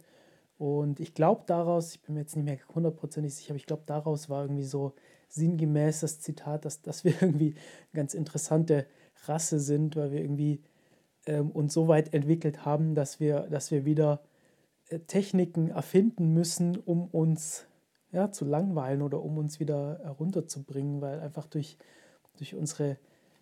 [0.58, 3.82] Und ich glaube daraus, ich bin mir jetzt nicht mehr hundertprozentig sicher, aber ich glaube
[3.86, 4.94] daraus war irgendwie so
[5.28, 7.54] sinngemäß das Zitat, dass, dass wir irgendwie
[7.92, 8.86] eine ganz interessante
[9.24, 10.62] Rasse sind, weil wir irgendwie
[11.26, 14.22] ähm, uns so weit entwickelt haben, dass wir, dass wir wieder
[14.88, 17.66] äh, Techniken erfinden müssen, um uns
[18.12, 21.78] ja, zu langweilen oder um uns wieder herunterzubringen, weil einfach durch,
[22.36, 22.98] durch unsere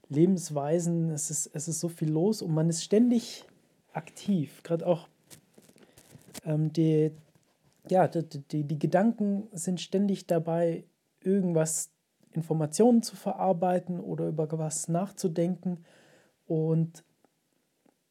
[0.09, 3.45] Lebensweisen, es ist, es ist so viel los und man ist ständig
[3.93, 4.63] aktiv.
[4.63, 5.09] Gerade auch
[6.45, 7.11] ähm, die,
[7.89, 10.85] ja, die, die, die Gedanken sind ständig dabei,
[11.23, 11.91] irgendwas,
[12.33, 15.85] Informationen zu verarbeiten oder über was nachzudenken.
[16.47, 17.03] Und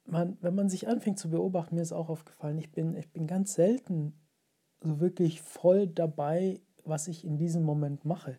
[0.06, 3.28] man, wenn man sich anfängt zu beobachten, mir ist auch aufgefallen, ich bin, ich bin
[3.28, 4.13] ganz selten
[4.81, 8.37] so wirklich voll dabei, was ich in diesem Moment mache.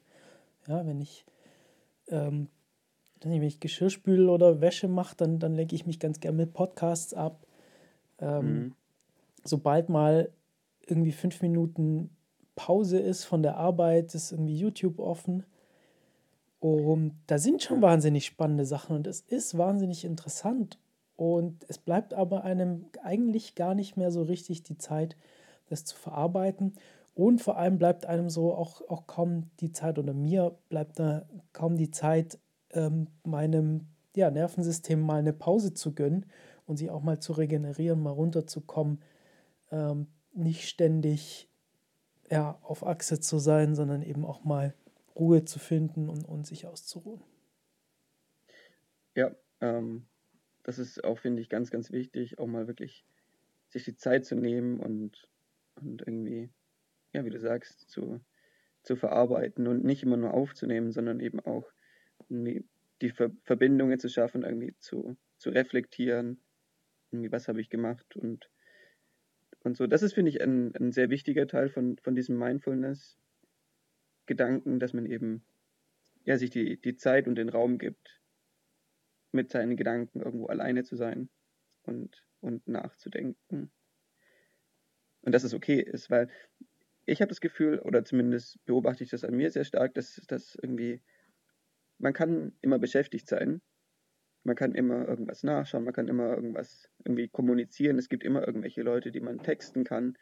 [0.66, 1.24] Ja, wenn ich,
[2.08, 2.48] ähm,
[3.20, 6.52] wenn ich Geschirr spüle oder Wäsche mache, dann, dann lenke ich mich ganz gerne mit
[6.52, 7.46] Podcasts ab.
[8.18, 8.74] Ähm, mhm.
[9.44, 10.30] Sobald mal
[10.86, 12.10] irgendwie fünf Minuten
[12.56, 15.44] Pause ist von der Arbeit, ist irgendwie YouTube offen.
[16.58, 20.78] Und da sind schon wahnsinnig spannende Sachen und es ist wahnsinnig interessant.
[21.16, 25.16] Und es bleibt aber einem eigentlich gar nicht mehr so richtig die Zeit,
[25.70, 26.74] das zu verarbeiten.
[27.14, 31.26] Und vor allem bleibt einem so auch, auch kaum die Zeit, oder mir bleibt da
[31.52, 32.38] kaum die Zeit,
[32.72, 36.26] ähm, meinem ja, Nervensystem mal eine Pause zu gönnen
[36.66, 39.02] und sich auch mal zu regenerieren, mal runterzukommen,
[39.70, 41.48] ähm, nicht ständig
[42.30, 44.74] ja, auf Achse zu sein, sondern eben auch mal
[45.16, 47.22] Ruhe zu finden und, und sich auszuruhen.
[49.14, 50.06] Ja, ähm,
[50.62, 53.04] das ist auch, finde ich, ganz, ganz wichtig, auch mal wirklich
[53.68, 55.28] sich die Zeit zu nehmen und,
[55.80, 56.50] und irgendwie
[57.12, 58.20] ja, wie du sagst, zu,
[58.82, 61.70] zu verarbeiten und nicht immer nur aufzunehmen, sondern eben auch
[62.28, 62.64] die
[63.10, 66.40] Ver Verbindungen zu schaffen, irgendwie zu, zu reflektieren,
[67.10, 68.48] irgendwie was habe ich gemacht und,
[69.60, 69.86] und so.
[69.86, 75.06] Das ist, finde ich, ein, ein sehr wichtiger Teil von, von diesem Mindfulness-Gedanken, dass man
[75.06, 75.44] eben
[76.24, 78.20] ja, sich die, die Zeit und den Raum gibt,
[79.32, 81.30] mit seinen Gedanken irgendwo alleine zu sein
[81.82, 83.72] und, und nachzudenken.
[85.22, 86.28] Und dass es okay ist, weil
[87.06, 90.56] ich habe das Gefühl, oder zumindest beobachte ich das an mir sehr stark, dass das
[90.62, 91.00] irgendwie,
[91.98, 93.60] man kann immer beschäftigt sein.
[94.42, 97.98] Man kann immer irgendwas nachschauen, man kann immer irgendwas irgendwie kommunizieren.
[97.98, 100.16] Es gibt immer irgendwelche Leute, die man texten kann.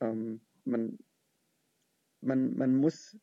[0.00, 0.98] Ähm, man,
[2.20, 3.16] man, man muss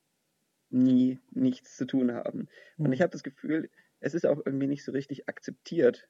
[0.70, 2.48] nie nichts zu tun haben.
[2.78, 2.86] Mhm.
[2.86, 6.08] Und ich habe das Gefühl, es ist auch irgendwie nicht so richtig akzeptiert,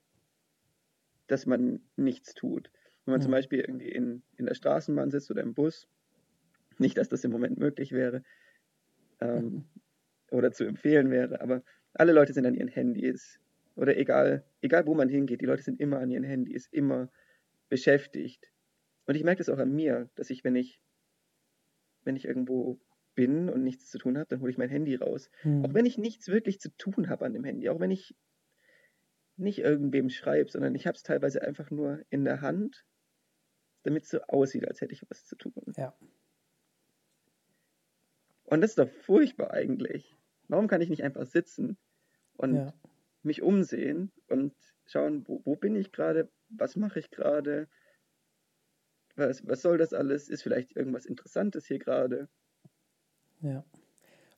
[1.28, 2.72] dass man nichts tut.
[3.08, 3.24] Wenn man mhm.
[3.24, 5.88] zum Beispiel irgendwie in, in der Straßenbahn sitzt oder im Bus
[6.78, 8.22] nicht, dass das im Moment möglich wäre
[9.22, 9.64] ähm,
[10.30, 13.40] oder zu empfehlen wäre, aber alle Leute sind an ihren Handys
[13.76, 17.10] oder egal, egal wo man hingeht, die Leute sind immer an ihren Handys, immer
[17.70, 18.52] beschäftigt.
[19.06, 20.82] Und ich merke das auch an mir, dass ich, wenn ich,
[22.04, 22.78] wenn ich irgendwo
[23.16, 25.32] bin und nichts zu tun habe, dann hole ich mein Handy raus.
[25.44, 25.64] Hm.
[25.64, 28.16] Auch wenn ich nichts wirklich zu tun habe an dem Handy, auch wenn ich
[29.38, 32.84] nicht irgendwem schreibe, sondern ich habe es teilweise einfach nur in der Hand,
[33.88, 35.54] damit es so aussieht, als hätte ich was zu tun.
[35.78, 35.96] Ja.
[38.44, 40.14] Und das ist doch furchtbar eigentlich.
[40.50, 41.78] Warum kann ich nicht einfach sitzen
[42.36, 42.74] und ja.
[43.24, 44.54] mich umsehen und
[44.86, 47.70] schauen, wo, wo bin ich gerade, was mache ich gerade,
[49.16, 52.28] was, was soll das alles, ist vielleicht irgendwas Interessantes hier gerade.
[53.42, 53.64] Ja.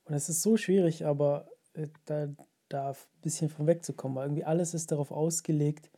[0.05, 2.29] Und es ist so schwierig, aber äh, da,
[2.67, 5.89] da ein bisschen von wegzukommen, weil irgendwie alles ist darauf ausgelegt,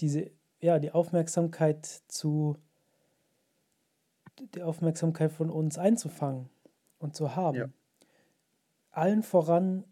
[0.00, 2.56] diese, ja, die Aufmerksamkeit zu,
[4.54, 6.48] die Aufmerksamkeit von uns einzufangen
[6.98, 7.56] und zu haben.
[7.56, 7.68] Ja.
[8.90, 9.84] Allen voran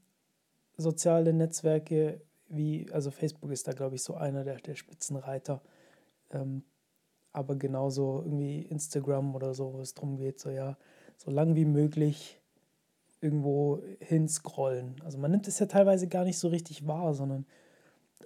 [0.76, 5.60] soziale Netzwerke wie, also Facebook ist da, glaube ich, so einer der, der Spitzenreiter.
[6.30, 6.62] Ähm,
[7.32, 10.76] aber genauso irgendwie Instagram oder so, wo es darum geht, so ja,
[11.16, 12.40] so lang wie möglich
[13.20, 14.96] irgendwo hinscrollen.
[15.04, 17.46] Also man nimmt es ja teilweise gar nicht so richtig wahr, sondern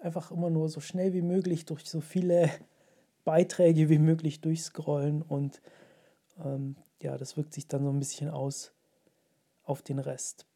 [0.03, 2.51] einfach immer nur so schnell wie möglich durch so viele
[3.25, 5.63] Beiträge wie möglich durchscrollen und
[6.39, 8.75] ähm, ja, das wirkt sich dann so ein bisschen aus
[9.63, 10.47] auf den Rest.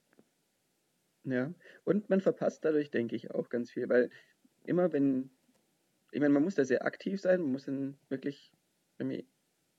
[1.25, 1.53] Ja,
[1.85, 4.11] und man verpasst dadurch, denke ich, auch ganz viel, weil
[4.65, 5.31] immer wenn,
[6.13, 8.53] ich meine, man muss da sehr aktiv sein, man muss dann wirklich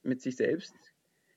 [0.03, 0.75] mit sich selbst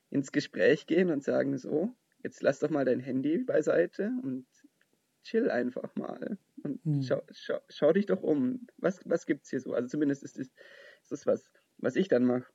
[0.09, 4.45] ins Gespräch gehen und sagen, so, jetzt lass doch mal dein Handy beiseite und
[5.23, 7.01] chill einfach mal und hm.
[7.01, 8.67] schau, schau, schau, dich doch um.
[8.77, 9.73] Was, was gibt es hier so?
[9.73, 12.51] Also zumindest ist das, ist das was, was ich dann mache,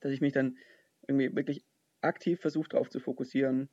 [0.00, 0.58] dass ich mich dann
[1.06, 1.64] irgendwie wirklich
[2.00, 3.68] aktiv versuche, darauf zu fokussieren,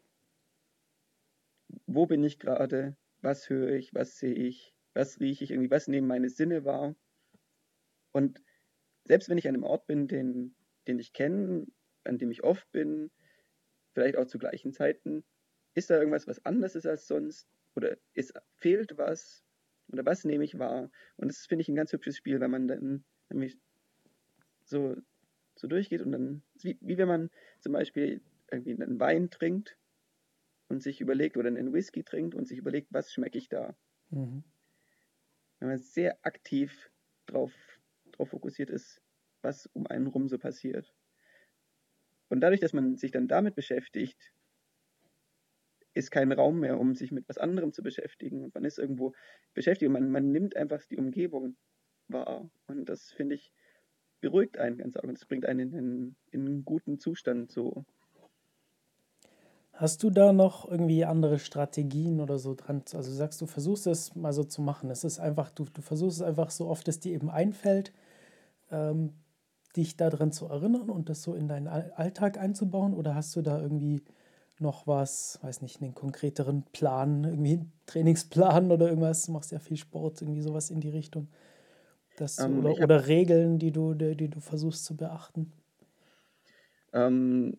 [1.86, 5.88] wo bin ich gerade, was höre ich, was sehe ich, was rieche ich, irgendwie, was
[5.88, 6.96] nehmen meine Sinne wahr.
[8.12, 8.42] Und
[9.04, 10.56] selbst wenn ich an einem Ort bin, den,
[10.88, 11.68] den ich kenne,
[12.04, 13.12] an dem ich oft bin,
[13.94, 15.24] vielleicht auch zu gleichen Zeiten,
[15.74, 17.48] ist da irgendwas, was anders ist als sonst?
[17.76, 19.44] Oder ist, fehlt was?
[19.90, 20.90] Oder was nehme ich wahr?
[21.18, 23.58] Und das finde ich ein ganz hübsches Spiel, wenn man dann nämlich
[24.64, 24.96] so,
[25.56, 29.78] so durchgeht und dann, wie, wie wenn man zum Beispiel irgendwie einen Wein trinkt
[30.68, 33.78] und sich überlegt oder einen Whisky trinkt und sich überlegt, was schmecke ich da.
[34.10, 34.44] Mhm.
[35.60, 36.92] Wenn man sehr aktiv
[37.26, 37.54] drauf,
[38.12, 39.02] drauf fokussiert ist,
[39.42, 40.94] was um einen rum so passiert.
[42.30, 44.34] Und dadurch, dass man sich dann damit beschäftigt,
[45.96, 48.44] ist kein Raum mehr, um sich mit was anderem zu beschäftigen.
[48.44, 49.14] Und man ist irgendwo
[49.54, 49.92] beschäftigt.
[49.92, 51.56] Man, man nimmt einfach die Umgebung
[52.08, 52.50] wahr.
[52.68, 53.52] Und das finde ich
[54.20, 55.06] beruhigt einen ganz arg.
[55.06, 57.86] Und es bringt einen in, in einen guten Zustand so.
[59.72, 62.84] Hast du da noch irgendwie andere Strategien oder so dran?
[62.94, 64.90] Also sagst du, versuchst es mal so zu machen.
[64.90, 67.94] Es ist einfach, du, du versuchst es einfach so oft es dir eben einfällt,
[68.72, 69.14] ähm,
[69.76, 72.94] dich daran zu erinnern und das so in deinen Alltag einzubauen?
[72.94, 74.02] Oder hast du da irgendwie
[74.60, 79.26] noch was, weiß nicht, einen konkreteren Plan, irgendwie einen Trainingsplan oder irgendwas?
[79.26, 81.28] Du machst ja viel Sport, irgendwie sowas in die Richtung.
[82.18, 85.52] Das, ähm, oder, oder Regeln, die du, die, die, du versuchst zu beachten?
[86.94, 87.58] Ähm,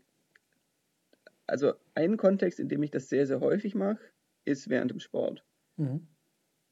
[1.47, 4.01] also ein Kontext, in dem ich das sehr, sehr häufig mache,
[4.45, 5.45] ist während dem Sport.
[5.77, 6.07] Mhm.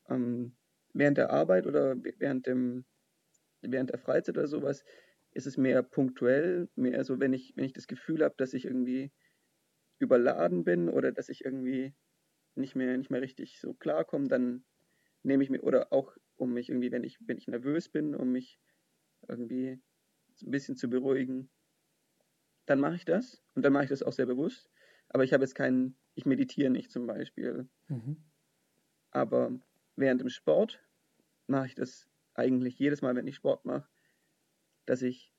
[0.08, 0.52] Ähm,
[0.94, 2.84] während der Arbeit oder während, dem,
[3.60, 4.84] während der Freizeit oder sowas
[5.32, 8.64] ist es mehr punktuell, mehr so, wenn ich, wenn ich das Gefühl habe, dass ich
[8.64, 9.12] irgendwie
[10.04, 11.94] überladen bin oder dass ich irgendwie
[12.54, 14.64] nicht mehr, nicht mehr richtig so klarkomme, dann
[15.22, 18.30] nehme ich mir, oder auch um mich irgendwie, wenn ich, wenn ich nervös bin, um
[18.30, 18.60] mich
[19.28, 19.80] irgendwie
[20.42, 21.50] ein bisschen zu beruhigen,
[22.66, 24.70] dann mache ich das und dann mache ich das auch sehr bewusst.
[25.08, 27.68] Aber ich habe jetzt keinen, ich meditiere nicht zum Beispiel.
[27.88, 28.24] Mhm.
[29.10, 29.58] Aber
[29.96, 30.82] während dem Sport
[31.46, 33.88] mache ich das eigentlich jedes Mal, wenn ich Sport mache,
[34.86, 35.33] dass ich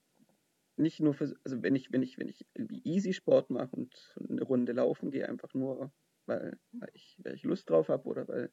[0.78, 4.16] nicht nur für, also wenn ich, wenn ich, wenn ich irgendwie easy Sport mache und
[4.30, 5.92] eine Runde laufen gehe, einfach nur,
[6.26, 8.52] weil, weil, ich, weil ich Lust drauf habe oder weil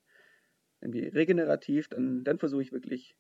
[0.81, 3.17] irgendwie regenerativ, dann, dann versuche ich wirklich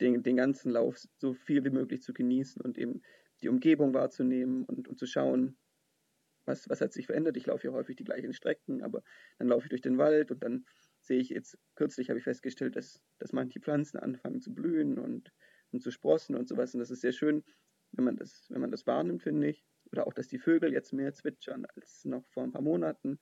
[0.00, 3.02] den, den ganzen Lauf so viel wie möglich zu genießen und eben
[3.40, 5.56] die Umgebung wahrzunehmen und, und zu schauen,
[6.44, 7.36] was, was hat sich verändert.
[7.36, 9.02] Ich laufe ja häufig die gleichen Strecken, aber
[9.38, 10.64] dann laufe ich durch den Wald und dann
[11.00, 15.32] sehe ich jetzt, kürzlich habe ich festgestellt, dass, dass manche Pflanzen anfangen zu blühen und,
[15.70, 16.74] und zu sprossen und sowas.
[16.74, 17.44] Und das ist sehr schön,
[17.92, 19.64] wenn man das, wenn man das wahrnimmt, finde ich.
[19.90, 23.18] Oder auch, dass die Vögel jetzt mehr zwitschern als noch vor ein paar Monaten.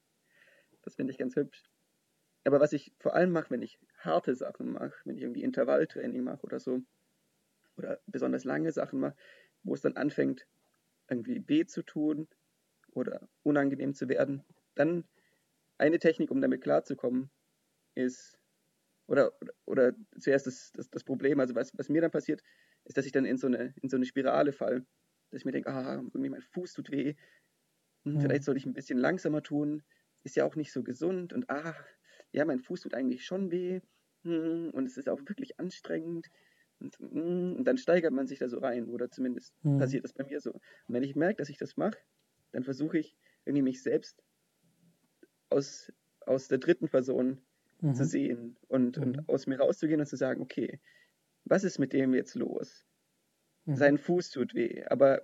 [0.82, 1.62] Das finde ich ganz hübsch.
[2.44, 6.22] Aber was ich vor allem mache, wenn ich harte Sachen mache, wenn ich irgendwie Intervalltraining
[6.22, 6.82] mache oder so,
[7.76, 9.16] oder besonders lange Sachen mache,
[9.62, 10.46] wo es dann anfängt,
[11.08, 12.28] irgendwie weh zu tun
[12.92, 15.04] oder unangenehm zu werden, dann
[15.78, 17.30] eine Technik, um damit klarzukommen,
[17.94, 18.38] ist,
[19.06, 22.42] oder, oder, oder zuerst das, das, das, Problem, also was, was mir dann passiert,
[22.84, 24.86] ist, dass ich dann in so eine, in so eine Spirale falle,
[25.30, 27.14] dass ich mir denke, ah, irgendwie mein Fuß tut weh,
[28.04, 28.20] hm, mhm.
[28.20, 29.82] vielleicht sollte ich ein bisschen langsamer tun,
[30.22, 31.74] ist ja auch nicht so gesund und ah,
[32.32, 33.80] ja, mein Fuß tut eigentlich schon weh
[34.24, 36.30] hm, und es ist auch wirklich anstrengend
[36.80, 39.78] und, hm, und, dann steigert man sich da so rein oder zumindest mhm.
[39.78, 40.52] passiert das bei mir so.
[40.52, 41.98] Und wenn ich merke, dass ich das mache,
[42.52, 43.14] dann versuche ich
[43.44, 44.22] irgendwie mich selbst
[45.50, 47.42] aus, aus der dritten Person
[47.80, 47.94] mhm.
[47.94, 49.02] zu sehen und, mhm.
[49.02, 50.80] und aus mir rauszugehen und zu sagen, okay,
[51.50, 52.86] was ist mit dem jetzt los?
[53.64, 53.76] Mhm.
[53.76, 55.20] Sein Fuß tut weh, aber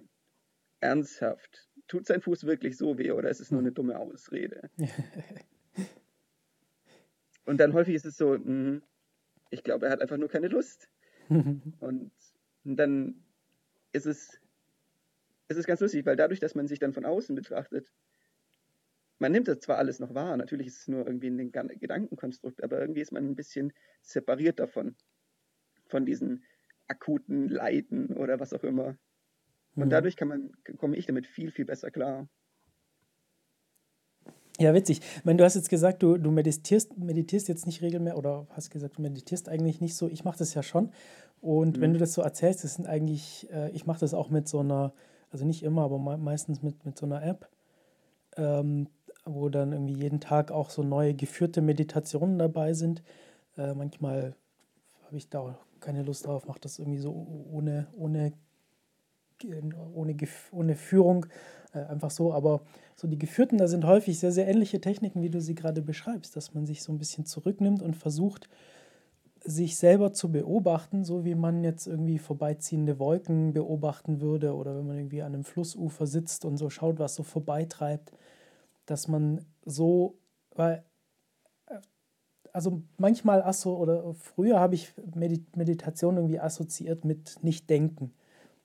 [0.81, 4.69] ernsthaft, tut sein Fuß wirklich so weh oder ist es nur eine dumme Ausrede?
[7.45, 8.83] und dann häufig ist es so, mh,
[9.51, 10.89] ich glaube, er hat einfach nur keine Lust.
[11.31, 12.13] und
[12.65, 13.25] dann
[13.93, 14.41] ist es,
[15.49, 17.93] ist es ganz lustig, weil dadurch, dass man sich dann von außen betrachtet,
[19.19, 22.81] man nimmt das zwar alles noch wahr, natürlich ist es nur irgendwie ein Gedankenkonstrukt, aber
[22.81, 24.95] irgendwie ist man ein bisschen separiert davon,
[25.89, 26.45] von diesen
[26.89, 28.97] akuten Leiden oder was auch immer.
[29.75, 29.91] Und mhm.
[29.91, 32.29] dadurch kann man, komme ich damit viel, viel besser klar.
[34.59, 35.01] Ja, witzig.
[35.17, 38.71] Ich meine, du hast jetzt gesagt, du, du meditierst, meditierst jetzt nicht regelmäßig oder hast
[38.71, 40.09] gesagt, du meditierst eigentlich nicht so.
[40.09, 40.91] Ich mache das ja schon.
[41.41, 41.81] Und mhm.
[41.83, 44.61] wenn du das so erzählst, das sind eigentlich, äh, ich mache das auch mit so
[44.61, 44.95] einer,
[45.31, 47.51] also nicht immer, aber meistens mit, mit so einer App.
[48.39, 48.89] Ähm,
[49.27, 53.03] wo dann irgendwie jeden Tag auch so neue geführte Meditationen dabei sind.
[53.59, 54.37] Äh, manchmal
[55.05, 57.13] habe ich da keine Lust drauf, mache das irgendwie so
[57.51, 58.33] ohne, ohne,
[59.95, 60.17] ohne,
[60.53, 61.27] ohne Führung,
[61.73, 62.33] äh, einfach so.
[62.33, 62.63] Aber
[62.97, 66.37] so die geführten, da sind häufig sehr, sehr ähnliche Techniken, wie du sie gerade beschreibst,
[66.37, 68.49] dass man sich so ein bisschen zurücknimmt und versucht,
[69.45, 74.87] sich selber zu beobachten, so wie man jetzt irgendwie vorbeiziehende Wolken beobachten würde oder wenn
[74.87, 78.13] man irgendwie an einem Flussufer sitzt und so schaut, was so vorbeitreibt
[78.87, 80.19] dass man so,
[80.55, 80.85] weil,
[82.57, 88.15] also manchmal, asso, oder früher habe ich Meditation irgendwie assoziiert mit nicht denken.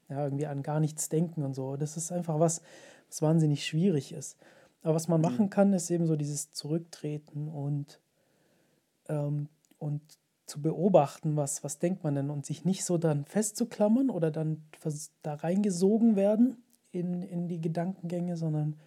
[0.08, 1.76] Ja, irgendwie an gar nichts denken und so.
[1.76, 2.62] Das ist einfach was,
[3.10, 4.38] was wahnsinnig schwierig ist.
[4.82, 5.26] Aber was man mhm.
[5.26, 8.00] machen kann, ist eben so dieses Zurücktreten und,
[9.10, 10.02] ähm, und
[10.46, 14.64] zu beobachten, was, was denkt man denn und sich nicht so dann festzuklammern oder dann
[15.22, 18.78] da reingesogen werden in, in die Gedankengänge, sondern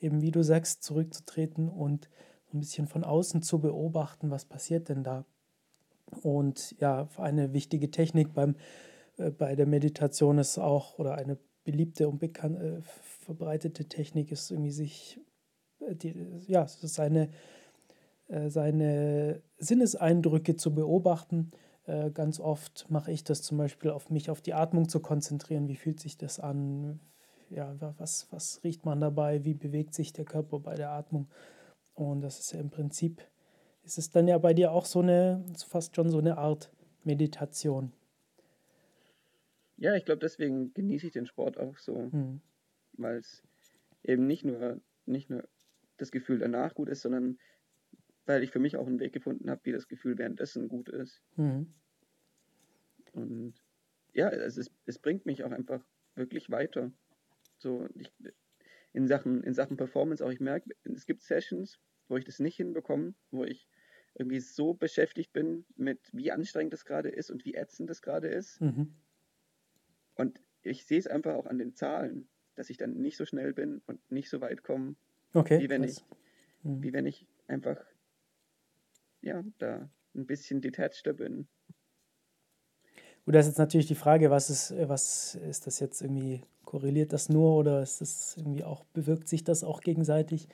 [0.00, 2.10] eben wie du sagst, zurückzutreten und
[2.54, 5.24] ein bisschen von außen zu beobachten, was passiert denn da.
[6.22, 8.56] Und ja, eine wichtige Technik beim,
[9.16, 14.50] äh, bei der Meditation ist auch, oder eine beliebte und bekannt, äh, verbreitete Technik ist
[14.50, 15.20] irgendwie sich
[15.88, 16.14] die,
[16.46, 17.30] ja, seine,
[18.28, 21.50] äh, seine Sinneseindrücke zu beobachten.
[21.86, 25.68] Äh, ganz oft mache ich das zum Beispiel auf mich, auf die Atmung zu konzentrieren.
[25.68, 27.00] Wie fühlt sich das an?
[27.50, 29.44] Ja, was, was riecht man dabei?
[29.44, 31.28] Wie bewegt sich der Körper bei der Atmung?
[32.00, 33.22] Und das ist ja im Prinzip,
[33.84, 36.72] ist es dann ja bei dir auch so eine, fast schon so eine Art
[37.04, 37.92] Meditation.
[39.76, 42.40] Ja, ich glaube, deswegen genieße ich den Sport auch so, hm.
[42.94, 43.42] weil es
[44.02, 45.46] eben nicht nur, nicht nur
[45.98, 47.38] das Gefühl danach gut ist, sondern
[48.24, 51.22] weil ich für mich auch einen Weg gefunden habe, wie das Gefühl währenddessen gut ist.
[51.36, 51.74] Mhm.
[53.12, 53.54] Und
[54.12, 55.84] ja, es, ist, es bringt mich auch einfach
[56.14, 56.92] wirklich weiter.
[57.58, 58.12] So, ich,
[58.92, 61.78] in, Sachen, in Sachen Performance auch, ich merke, es gibt Sessions,
[62.10, 63.68] wo ich das nicht hinbekomme, wo ich
[64.14, 68.28] irgendwie so beschäftigt bin mit, wie anstrengend das gerade ist und wie ätzend das gerade
[68.28, 68.60] ist.
[68.60, 68.92] Mhm.
[70.16, 73.54] Und ich sehe es einfach auch an den Zahlen, dass ich dann nicht so schnell
[73.54, 74.96] bin und nicht so weit komme,
[75.32, 76.04] okay, wie wenn ich,
[76.62, 76.82] mhm.
[76.82, 77.80] wie wenn ich einfach
[79.22, 81.48] ja, da ein bisschen detacheder bin.
[83.24, 87.12] Gut, das ist jetzt natürlich die Frage, was ist, was ist das jetzt irgendwie, korreliert
[87.12, 90.48] das nur oder ist das irgendwie auch, bewirkt sich das auch gegenseitig?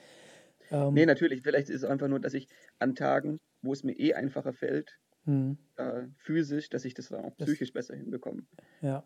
[0.71, 1.43] Ähm, nee, natürlich.
[1.43, 2.49] Vielleicht ist es einfach nur, dass ich
[2.79, 5.59] an Tagen, wo es mir eh einfacher fällt, hm.
[5.77, 8.43] äh, physisch, dass ich das dann auch psychisch das, besser hinbekomme.
[8.81, 9.05] Ja.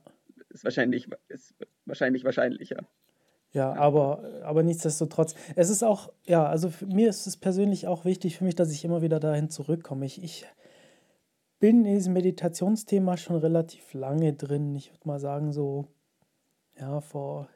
[0.49, 1.55] Ist wahrscheinlich, ist
[1.87, 2.87] wahrscheinlich wahrscheinlicher.
[3.53, 8.05] Ja, aber, aber nichtsdestotrotz, es ist auch, ja, also für mir ist es persönlich auch
[8.05, 10.07] wichtig für mich, dass ich immer wieder dahin zurückkomme.
[10.07, 10.47] Ich, ich
[11.59, 14.75] bin in diesem Meditationsthema schon relativ lange drin.
[14.77, 15.89] Ich würde mal sagen, so,
[16.79, 17.49] ja, vor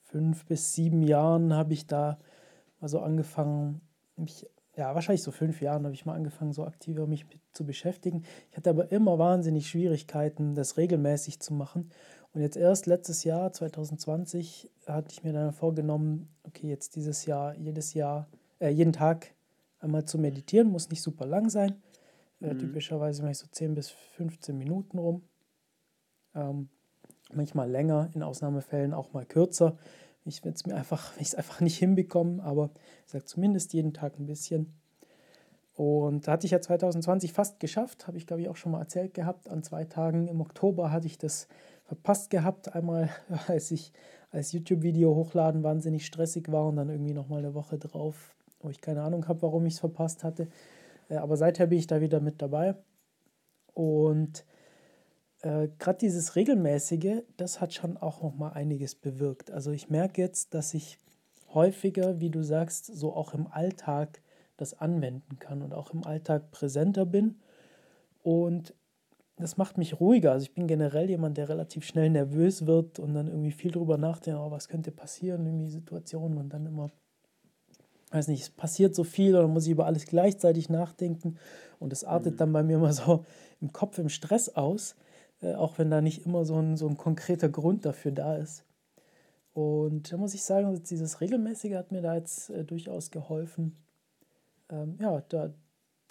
[0.00, 2.18] fünf bis sieben Jahren habe ich da
[2.80, 3.80] mal so angefangen,
[4.16, 8.24] mich, ja, wahrscheinlich so fünf Jahren habe ich mal angefangen, so aktiver mich zu beschäftigen.
[8.50, 11.90] Ich hatte aber immer wahnsinnig Schwierigkeiten, das regelmäßig zu machen.
[12.32, 17.54] Und jetzt erst letztes Jahr, 2020, hatte ich mir dann vorgenommen, okay, jetzt dieses Jahr,
[17.56, 18.28] jedes Jahr,
[18.60, 19.34] äh, jeden Tag
[19.80, 21.82] einmal zu meditieren, muss nicht super lang sein.
[22.40, 22.58] Äh, mhm.
[22.58, 25.22] Typischerweise mache ich so 10 bis 15 Minuten rum.
[26.34, 26.68] Ähm,
[27.32, 29.76] manchmal länger, in Ausnahmefällen auch mal kürzer.
[30.30, 32.70] Ich will es mir einfach, ich es einfach nicht hinbekommen, aber
[33.06, 34.72] ich sage zumindest jeden Tag ein bisschen.
[35.74, 38.80] Und da hatte ich ja 2020 fast geschafft, habe ich glaube ich auch schon mal
[38.80, 39.48] erzählt gehabt.
[39.48, 41.48] An zwei Tagen im Oktober hatte ich das
[41.84, 42.74] verpasst gehabt.
[42.74, 43.08] Einmal,
[43.46, 43.92] als ich
[44.30, 48.80] als YouTube-Video hochladen wahnsinnig stressig war und dann irgendwie nochmal eine Woche drauf, wo ich
[48.80, 50.48] keine Ahnung habe, warum ich es verpasst hatte.
[51.08, 52.76] Äh, aber seither bin ich da wieder mit dabei.
[53.74, 54.44] Und
[55.42, 59.50] äh, gerade dieses regelmäßige, das hat schon auch nochmal einiges bewirkt.
[59.50, 60.98] Also ich merke jetzt, dass ich
[61.54, 64.20] häufiger, wie du sagst, so auch im Alltag
[64.56, 67.40] das anwenden kann und auch im Alltag präsenter bin.
[68.22, 68.74] Und
[69.36, 70.32] das macht mich ruhiger.
[70.32, 73.96] Also ich bin generell jemand, der relativ schnell nervös wird und dann irgendwie viel drüber
[73.96, 76.90] nachdenkt, oh, was könnte passieren, irgendwie Situationen und dann immer,
[78.10, 81.36] weiß nicht, es passiert so viel oder muss ich über alles gleichzeitig nachdenken
[81.78, 82.38] und es artet mhm.
[82.38, 83.24] dann bei mir immer so
[83.62, 84.94] im Kopf im Stress aus,
[85.42, 88.64] äh, auch wenn da nicht immer so ein, so ein konkreter Grund dafür da ist.
[89.52, 93.76] Und da muss ich sagen, dieses Regelmäßige hat mir da jetzt äh, durchaus geholfen,
[94.70, 95.52] ähm, ja, da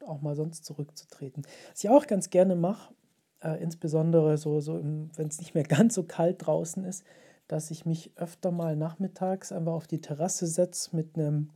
[0.05, 1.43] auch mal sonst zurückzutreten.
[1.71, 2.93] Was ich auch ganz gerne mache,
[3.41, 7.03] äh, insbesondere so, so wenn es nicht mehr ganz so kalt draußen ist,
[7.47, 11.49] dass ich mich öfter mal nachmittags einfach auf die Terrasse setze mit einem,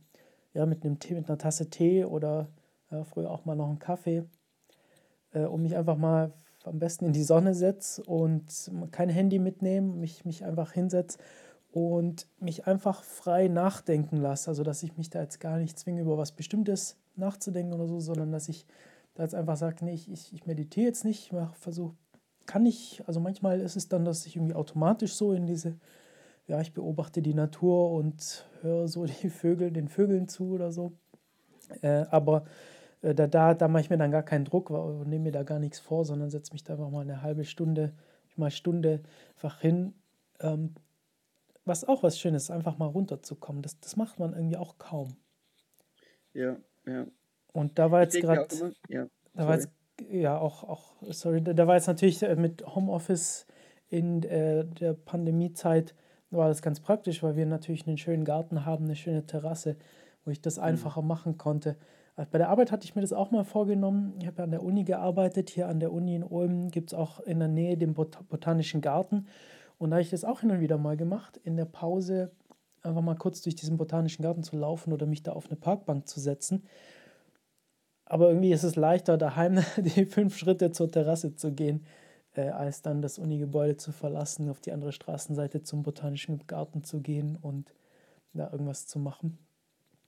[0.52, 2.48] ja, mit einem Tee, mit einer Tasse Tee oder
[2.90, 4.24] ja, früher auch mal noch einen Kaffee,
[5.34, 6.32] äh, und mich einfach mal
[6.64, 11.18] am besten in die Sonne setze und kein Handy mitnehme, mich, mich einfach hinsetze
[11.72, 14.48] und mich einfach frei nachdenken lasse.
[14.48, 18.00] Also dass ich mich da jetzt gar nicht zwinge, über was Bestimmtes nachzudenken oder so,
[18.00, 18.66] sondern dass ich
[19.14, 21.94] da jetzt einfach sagt, nee, ich, ich meditiere jetzt nicht, ich versuche,
[22.46, 25.76] kann ich, also manchmal ist es dann, dass ich irgendwie automatisch so in diese,
[26.46, 30.92] ja, ich beobachte die Natur und höre so die Vögel, den Vögeln zu oder so.
[31.82, 32.44] Äh, aber
[33.12, 35.58] da, da, da mache ich mir dann gar keinen Druck und nehme mir da gar
[35.58, 37.92] nichts vor, sondern setze mich da einfach mal eine halbe Stunde,
[38.36, 39.02] mal Stunde
[39.34, 39.92] einfach hin.
[40.40, 40.74] Ähm,
[41.64, 43.62] was auch was Schönes, einfach mal runterzukommen.
[43.62, 45.16] Das, das macht man irgendwie auch kaum.
[46.32, 47.06] Ja, ja.
[47.52, 48.48] Und da war jetzt gerade,
[48.88, 49.70] ja, da war jetzt,
[50.10, 53.46] ja, auch, auch, sorry, da war jetzt natürlich äh, mit Homeoffice
[53.88, 55.94] in äh, der Pandemiezeit,
[56.30, 59.76] war das ganz praktisch, weil wir natürlich einen schönen Garten haben, eine schöne Terrasse,
[60.24, 60.64] wo ich das mhm.
[60.64, 61.08] einfacher mhm.
[61.08, 61.76] machen konnte.
[62.16, 64.14] Also bei der Arbeit hatte ich mir das auch mal vorgenommen.
[64.20, 65.50] Ich habe ja an der Uni gearbeitet.
[65.50, 68.80] Hier an der Uni in Ulm gibt es auch in der Nähe den Bot Botanischen
[68.80, 69.26] Garten.
[69.78, 72.30] Und da habe ich das auch hin und wieder mal gemacht, in der Pause
[72.82, 76.06] einfach mal kurz durch diesen Botanischen Garten zu laufen oder mich da auf eine Parkbank
[76.06, 76.64] zu setzen.
[78.04, 81.84] Aber irgendwie ist es leichter, daheim die fünf Schritte zur Terrasse zu gehen,
[82.34, 87.00] äh, als dann das Uni-Gebäude zu verlassen, auf die andere Straßenseite zum Botanischen Garten zu
[87.00, 87.74] gehen und
[88.34, 89.38] da irgendwas zu machen.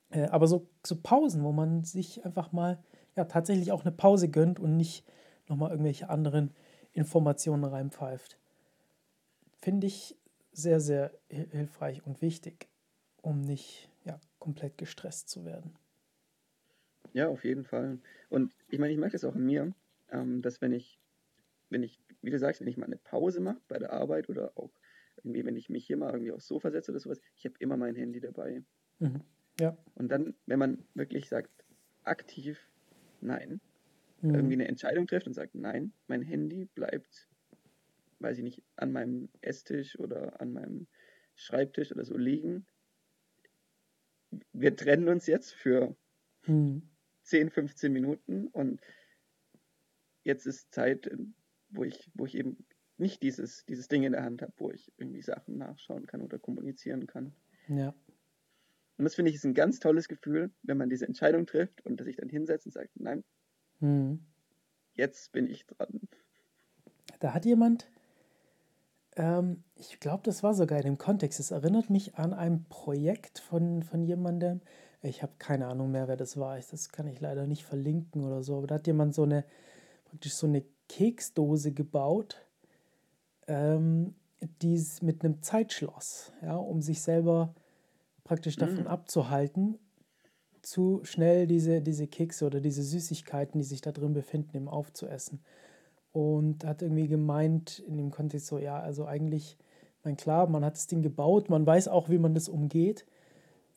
[0.09, 2.83] Äh, aber so, so Pausen, wo man sich einfach mal
[3.15, 5.05] ja, tatsächlich auch eine Pause gönnt und nicht
[5.47, 6.53] nochmal irgendwelche anderen
[6.93, 8.37] Informationen reinpfeift.
[9.59, 10.15] Finde ich
[10.51, 12.67] sehr, sehr hilfreich und wichtig,
[13.21, 15.75] um nicht ja, komplett gestresst zu werden.
[17.13, 17.99] Ja, auf jeden Fall.
[18.29, 19.73] Und ich meine, ich merke das auch in mir,
[20.11, 20.99] ähm, dass wenn ich,
[21.69, 24.51] wenn ich, wie du sagst, wenn ich mal eine Pause mache bei der Arbeit oder
[24.55, 24.71] auch
[25.17, 27.77] irgendwie, wenn ich mich hier mal irgendwie aufs Sofa setze oder sowas, ich habe immer
[27.77, 28.63] mein Handy dabei.
[28.99, 29.21] Mhm.
[29.59, 29.77] Ja.
[29.95, 31.49] Und dann, wenn man wirklich sagt,
[32.03, 32.69] aktiv
[33.21, 33.59] nein,
[34.21, 34.35] mhm.
[34.35, 37.27] irgendwie eine Entscheidung trifft und sagt, nein, mein Handy bleibt,
[38.19, 40.87] weiß ich nicht, an meinem Esstisch oder an meinem
[41.35, 42.65] Schreibtisch oder so liegen.
[44.53, 45.95] Wir trennen uns jetzt für
[46.45, 46.81] mhm.
[47.23, 48.81] 10, 15 Minuten und
[50.23, 51.09] jetzt ist Zeit,
[51.69, 52.65] wo ich, wo ich eben
[52.97, 56.39] nicht dieses, dieses Ding in der Hand habe, wo ich irgendwie Sachen nachschauen kann oder
[56.39, 57.33] kommunizieren kann.
[57.67, 57.93] Ja.
[58.97, 62.03] Und das finde ich ist ein ganz tolles Gefühl, wenn man diese Entscheidung trifft und
[62.03, 63.23] sich dann hinsetzt und sagt, nein,
[63.79, 64.19] hm.
[64.93, 66.01] jetzt bin ich dran.
[67.19, 67.89] Da hat jemand,
[69.15, 73.39] ähm, ich glaube, das war sogar in dem Kontext, es erinnert mich an ein Projekt
[73.39, 74.61] von, von jemandem,
[75.01, 78.41] ich habe keine Ahnung mehr, wer das war, das kann ich leider nicht verlinken oder
[78.43, 79.45] so, aber da hat jemand so eine,
[80.05, 82.45] praktisch so eine Keksdose gebaut,
[83.47, 84.15] ähm,
[84.61, 87.53] die mit einem Zeitschloss, ja, um sich selber
[88.27, 88.87] praktisch davon mhm.
[88.87, 89.79] abzuhalten,
[90.61, 95.39] zu schnell diese, diese Kekse oder diese Süßigkeiten, die sich da drin befinden, eben aufzuessen.
[96.11, 99.57] Und hat irgendwie gemeint, in dem Kontext so, ja, also eigentlich,
[100.03, 103.05] mein klar, man hat das Ding gebaut, man weiß auch, wie man das umgeht,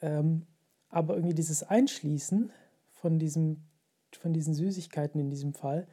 [0.01, 0.46] ähm,
[0.88, 2.51] aber irgendwie dieses Einschließen
[2.88, 3.62] von, diesem,
[4.18, 5.86] von diesen Süßigkeiten in diesem Fall,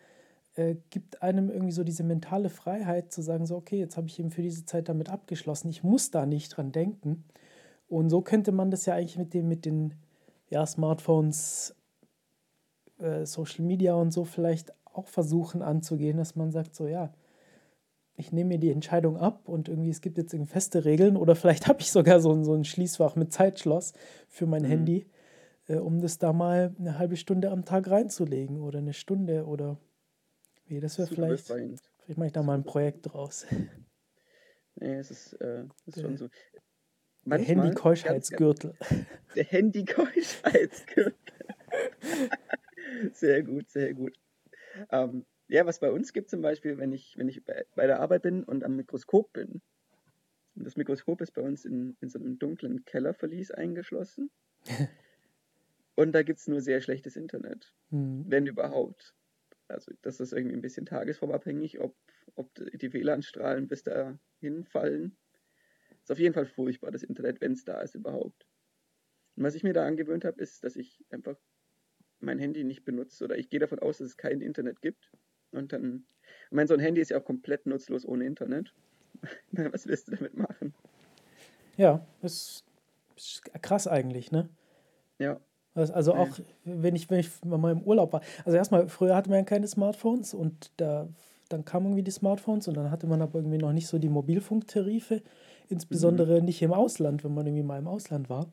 [0.56, 4.20] äh, gibt einem irgendwie so diese mentale Freiheit zu sagen, so, okay, jetzt habe ich
[4.20, 7.26] eben für diese Zeit damit abgeschlossen, ich muss da nicht dran denken.
[7.88, 9.96] Und so könnte man das ja eigentlich mit, dem, mit den
[10.50, 11.76] ja, Smartphones,
[13.00, 17.14] äh, Social Media und so vielleicht auch versuchen anzugehen, dass man sagt, so ja,
[18.16, 21.36] ich nehme mir die Entscheidung ab und irgendwie es gibt jetzt irgendwie feste Regeln oder
[21.36, 23.94] vielleicht habe ich sogar so ein, so ein Schließfach mit Zeitschloss
[24.28, 24.68] für mein mhm.
[24.68, 25.08] Handy,
[25.68, 29.78] äh, um das da mal eine halbe Stunde am Tag reinzulegen oder eine Stunde oder
[30.66, 33.46] wie, das wäre vielleicht, vielleicht mache ich da mal ein Projekt draus.
[34.80, 36.28] Nee, es ist, äh, ist schon so.
[37.30, 38.74] Der Handy-Keuschheitsgürtel.
[39.36, 41.14] Der Handy-Keuschheitsgürtel.
[43.14, 44.18] sehr gut, sehr gut.
[44.92, 48.24] Ähm, ja, was bei uns gibt zum Beispiel, wenn ich, wenn ich bei der Arbeit
[48.24, 49.62] bin und am Mikroskop bin.
[50.56, 54.32] Und das Mikroskop ist bei uns in, in so einem dunklen Kellerverlies eingeschlossen.
[55.96, 57.74] und da gibt es nur sehr schlechtes Internet.
[57.92, 58.26] Mhm.
[58.28, 59.14] Wenn überhaupt.
[59.68, 61.96] Also das ist irgendwie ein bisschen tagesformabhängig, ob,
[62.36, 65.18] ob die WLAN-Strahlen bis dahin fallen.
[66.08, 68.48] Ist auf jeden Fall furchtbar, das Internet, wenn es da ist überhaupt.
[69.36, 71.36] Und was ich mir da angewöhnt habe, ist, dass ich einfach
[72.22, 75.12] mein Handy nicht benutze oder ich gehe davon aus, dass es kein Internet gibt.
[75.52, 76.06] Und dann,
[76.46, 78.74] ich meine, so ein Handy ist ja auch komplett nutzlos ohne Internet.
[79.52, 80.74] was willst du damit machen?
[81.76, 82.64] Ja, das
[83.18, 84.48] ist krass eigentlich, ne?
[85.20, 85.42] Ja.
[85.76, 88.22] Also auch, wenn ich, wenn ich mal im Urlaub war.
[88.46, 91.10] Also erstmal, früher hatte man ja keine Smartphones und da,
[91.50, 94.08] dann kamen irgendwie die Smartphones und dann hatte man aber irgendwie noch nicht so die
[94.08, 95.22] Mobilfunktarife.
[95.70, 96.46] Insbesondere mhm.
[96.46, 98.46] nicht im Ausland, wenn man irgendwie mal im Ausland war.
[98.46, 98.52] Und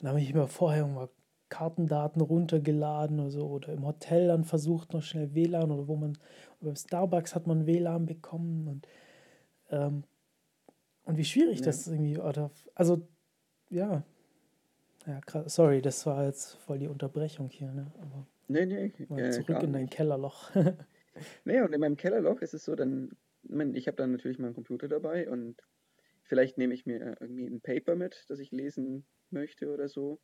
[0.00, 1.08] da habe ich immer vorher mal
[1.52, 6.16] Kartendaten runtergeladen oder so oder im Hotel dann versucht noch schnell WLAN oder wo man,
[6.62, 8.88] beim Starbucks hat man WLAN bekommen und,
[9.70, 10.04] ähm,
[11.04, 11.66] und wie schwierig ja.
[11.66, 13.02] das irgendwie, oder, also
[13.68, 14.02] ja,
[15.06, 17.92] ja, krass, sorry, das war jetzt voll die Unterbrechung hier, ne?
[18.00, 20.50] Aber nee, nee, mal zurück in dein Kellerloch.
[21.44, 23.10] nee, und in meinem Kellerloch ist es so, dann,
[23.74, 25.62] ich habe dann natürlich meinen Computer dabei und
[26.32, 30.18] Vielleicht nehme ich mir irgendwie ein Paper mit, das ich lesen möchte oder so.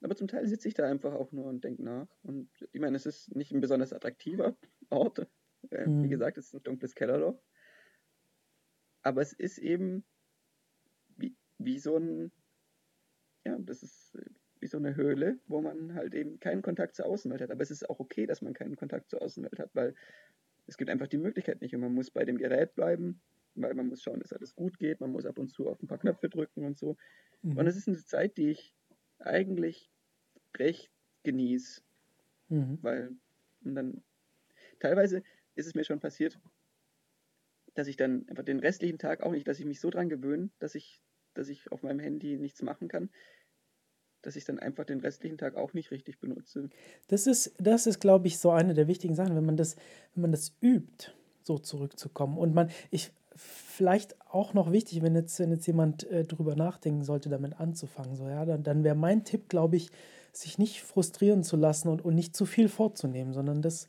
[0.00, 2.08] Aber zum Teil sitze ich da einfach auch nur und denke nach.
[2.22, 4.56] Und ich meine, es ist nicht ein besonders attraktiver
[4.88, 5.28] Ort.
[5.68, 6.04] Äh, mhm.
[6.04, 7.38] Wie gesagt, es ist ein dunkles Kellerloch.
[9.02, 10.06] Aber es ist eben
[11.18, 12.32] wie, wie so ein,
[13.44, 14.16] ja, das ist
[14.58, 17.50] wie so eine Höhle, wo man halt eben keinen Kontakt zur Außenwelt hat.
[17.50, 19.94] Aber es ist auch okay, dass man keinen Kontakt zur Außenwelt hat, weil
[20.66, 23.20] es gibt einfach die Möglichkeit nicht und man muss bei dem Gerät bleiben
[23.54, 25.86] weil man muss schauen, dass alles gut geht, man muss ab und zu auf ein
[25.86, 26.96] paar Knöpfe drücken und so.
[27.42, 27.56] Mhm.
[27.56, 28.74] Und es ist eine Zeit, die ich
[29.18, 29.90] eigentlich
[30.56, 30.90] recht
[31.22, 31.82] genieße,
[32.48, 32.78] mhm.
[32.82, 33.16] weil
[33.64, 34.02] und dann
[34.80, 35.22] teilweise
[35.54, 36.38] ist es mir schon passiert,
[37.74, 40.50] dass ich dann einfach den restlichen Tag auch nicht, dass ich mich so dran gewöhne,
[40.58, 41.00] dass ich,
[41.34, 43.10] dass ich auf meinem Handy nichts machen kann,
[44.20, 46.68] dass ich dann einfach den restlichen Tag auch nicht richtig benutze.
[47.08, 49.76] Das ist, das ist, glaube ich, so eine der wichtigen Sachen, wenn man das,
[50.14, 52.38] wenn man das übt, so zurückzukommen.
[52.38, 57.02] Und man, ich, vielleicht auch noch wichtig, wenn jetzt, wenn jetzt jemand äh, drüber nachdenken
[57.02, 59.90] sollte, damit anzufangen, so, ja, dann, dann wäre mein Tipp, glaube ich,
[60.32, 63.88] sich nicht frustrieren zu lassen und, und nicht zu viel vorzunehmen, sondern das,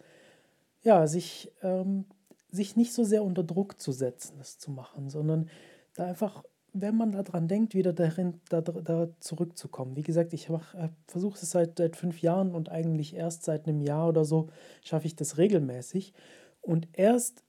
[0.83, 2.05] ja, sich, ähm,
[2.51, 5.49] sich nicht so sehr unter Druck zu setzen, das zu machen, sondern
[5.95, 9.95] da einfach, wenn man daran denkt, wieder darin, da, da zurückzukommen.
[9.95, 13.81] Wie gesagt, ich äh, versuche es seit, seit fünf Jahren und eigentlich erst seit einem
[13.81, 14.49] Jahr oder so
[14.83, 16.13] schaffe ich das regelmäßig.
[16.61, 17.43] Und erst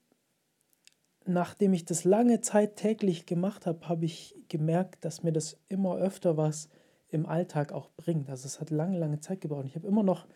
[1.27, 5.97] nachdem ich das lange Zeit täglich gemacht habe, habe ich gemerkt, dass mir das immer
[5.97, 6.69] öfter was
[7.09, 8.29] im Alltag auch bringt.
[8.29, 9.67] Also es hat lange, lange Zeit gebraucht.
[9.67, 10.27] Ich habe immer noch,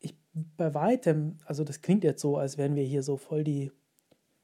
[0.00, 0.16] ich
[0.56, 3.70] bei weitem, also das klingt jetzt so, als wären wir hier so voll die,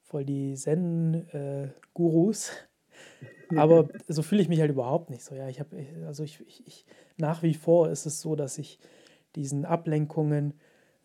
[0.03, 2.51] voll die Zen-Gurus.
[3.57, 5.35] Aber so fühle ich mich halt überhaupt nicht so.
[5.35, 5.77] Ja, ich habe,
[6.07, 6.87] also ich, ich, ich,
[7.17, 8.79] nach wie vor ist es so, dass ich
[9.35, 10.55] diesen Ablenkungen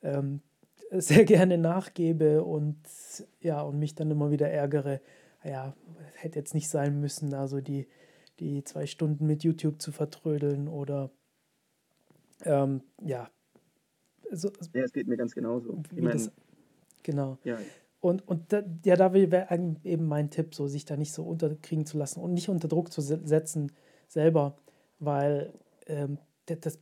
[0.03, 0.41] ähm,
[0.91, 2.77] sehr gerne nachgebe und
[3.41, 5.01] ja, und mich dann immer wieder ärgere.
[5.43, 5.75] Ja,
[6.15, 7.87] hätte jetzt nicht sein müssen, also die,
[8.39, 11.11] die zwei Stunden mit YouTube zu vertrödeln oder
[12.43, 13.29] ähm, ja.
[14.31, 15.81] So, ja, es geht mir ganz genauso.
[15.95, 16.31] Ich mein, das,
[17.03, 17.37] genau.
[17.43, 17.57] Ja.
[17.99, 21.85] Und, und da, ja, da wäre eben mein Tipp, so sich da nicht so unterkriegen
[21.85, 23.71] zu lassen und nicht unter Druck zu setzen
[24.07, 24.57] selber,
[24.99, 25.53] weil
[25.87, 26.79] ähm, das,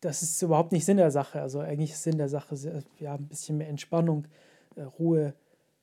[0.00, 1.40] das ist überhaupt nicht Sinn der Sache.
[1.40, 2.54] Also eigentlich ist Sinn der Sache,
[2.98, 4.26] ja, ein bisschen mehr Entspannung,
[4.76, 5.34] äh, Ruhe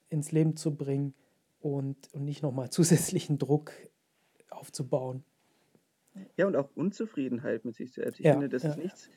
[0.09, 1.13] ins Leben zu bringen
[1.59, 3.71] und, und nicht nochmal zusätzlichen Druck
[4.49, 5.23] aufzubauen.
[6.37, 8.19] Ja, und auch Unzufriedenheit mit sich selbst.
[8.19, 8.69] Ich ja, finde, das ja.
[8.69, 9.09] ist nichts.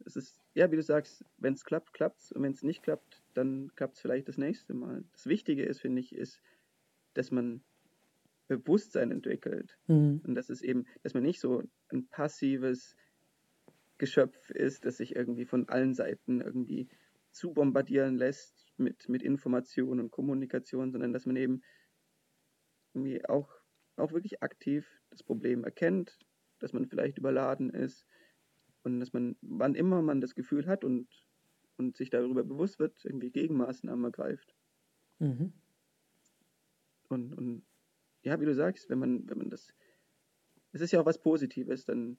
[0.00, 2.32] Das ist, ja, wie du sagst, wenn es klappt, klappt es.
[2.32, 5.04] Und wenn es nicht klappt, dann klappt es vielleicht das nächste Mal.
[5.12, 6.40] Das Wichtige ist, finde ich, ist,
[7.12, 7.62] dass man
[8.46, 9.78] Bewusstsein entwickelt.
[9.86, 10.22] Mhm.
[10.26, 12.96] Und das ist eben, dass man nicht so ein passives,
[13.98, 16.88] Geschöpf ist, das sich irgendwie von allen Seiten irgendwie
[17.32, 21.62] zu bombardieren lässt mit, mit Information und Kommunikation, sondern dass man eben
[22.94, 23.52] irgendwie auch,
[23.96, 26.18] auch wirklich aktiv das Problem erkennt,
[26.58, 28.06] dass man vielleicht überladen ist
[28.82, 31.08] und dass man, wann immer man das Gefühl hat und,
[31.76, 34.54] und sich darüber bewusst wird, irgendwie Gegenmaßnahmen ergreift.
[35.18, 35.52] Mhm.
[37.08, 37.66] Und, und
[38.22, 39.74] ja, wie du sagst, wenn man, wenn man das,
[40.72, 42.18] es ist ja auch was Positives, dann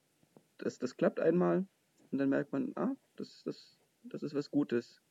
[0.62, 1.66] das, das klappt einmal
[2.10, 5.02] und dann merkt man, ah, das, das, das ist was Gutes.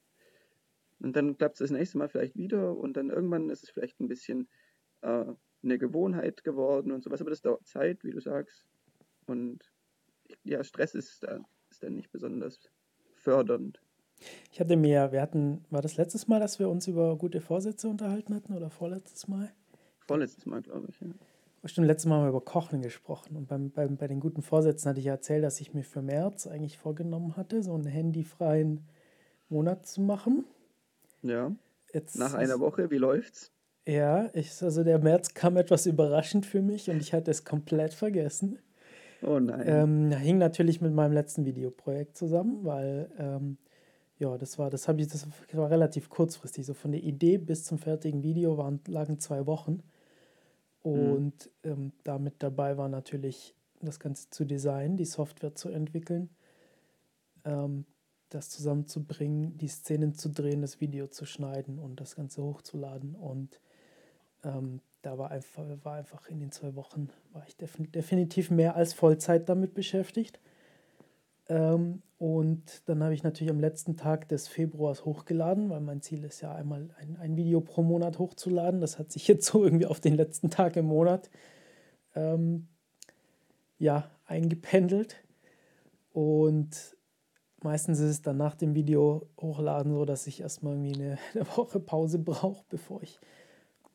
[0.99, 3.99] Und dann klappt es das nächste Mal vielleicht wieder und dann irgendwann ist es vielleicht
[3.99, 4.49] ein bisschen
[5.01, 5.25] äh,
[5.63, 8.65] eine Gewohnheit geworden und sowas, aber das dauert Zeit, wie du sagst.
[9.25, 9.71] Und
[10.43, 11.39] ja, Stress ist, da,
[11.69, 12.59] ist dann nicht besonders
[13.15, 13.81] fördernd.
[14.51, 17.87] Ich hatte mir, wir hatten, war das letztes Mal, dass wir uns über gute Vorsätze
[17.87, 19.53] unterhalten hatten oder vorletztes Mal?
[19.99, 21.07] Vorletztes Mal, glaube ich, ja.
[21.61, 23.35] Bestimmt letztes Mal haben wir über Kochen gesprochen.
[23.35, 26.01] Und beim, beim, bei den guten Vorsätzen hatte ich ja erzählt, dass ich mir für
[26.01, 28.87] März eigentlich vorgenommen hatte, so einen handyfreien
[29.49, 30.45] Monat zu machen.
[31.21, 31.51] Ja.
[31.93, 33.51] Jetzt Nach einer Woche, wie läuft's?
[33.87, 37.93] Ja, ich, also der März kam etwas überraschend für mich und ich hatte es komplett
[37.93, 38.59] vergessen.
[39.21, 39.63] Oh nein.
[39.65, 43.57] Ähm, hing natürlich mit meinem letzten Videoprojekt zusammen, weil ähm,
[44.17, 46.65] ja, das war, das habe ich, das war relativ kurzfristig.
[46.65, 49.81] So von der Idee bis zum fertigen Video waren, lagen zwei Wochen.
[50.83, 51.11] Mhm.
[51.11, 56.29] Und ähm, damit dabei war natürlich das Ganze zu designen, die Software zu entwickeln,
[57.45, 57.85] ähm,
[58.29, 63.15] das zusammenzubringen, die Szenen zu drehen, das Video zu schneiden und das Ganze hochzuladen.
[63.15, 63.59] Und
[64.43, 68.93] ähm, da war einfach, war einfach in den zwei Wochen, war ich definitiv mehr als
[68.93, 70.39] Vollzeit damit beschäftigt.
[71.49, 76.23] Ähm, und dann habe ich natürlich am letzten Tag des Februars hochgeladen, weil mein Ziel
[76.23, 78.81] ist ja einmal ein, ein Video pro Monat hochzuladen.
[78.81, 81.29] Das hat sich jetzt so irgendwie auf den letzten Tag im Monat
[82.15, 82.67] ähm,
[83.79, 85.15] ja, eingependelt.
[86.13, 86.97] Und
[87.63, 91.47] meistens ist es dann nach dem Video hochladen so, dass ich erstmal irgendwie eine, eine
[91.57, 93.19] Woche Pause brauche, bevor ich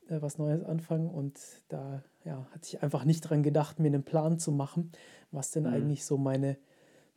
[0.09, 1.09] äh, was Neues anfange.
[1.09, 1.39] Und
[1.69, 4.93] da ja, hatte ich einfach nicht dran gedacht, mir einen Plan zu machen,
[5.31, 5.75] was denn mhm.
[5.75, 6.57] eigentlich so meine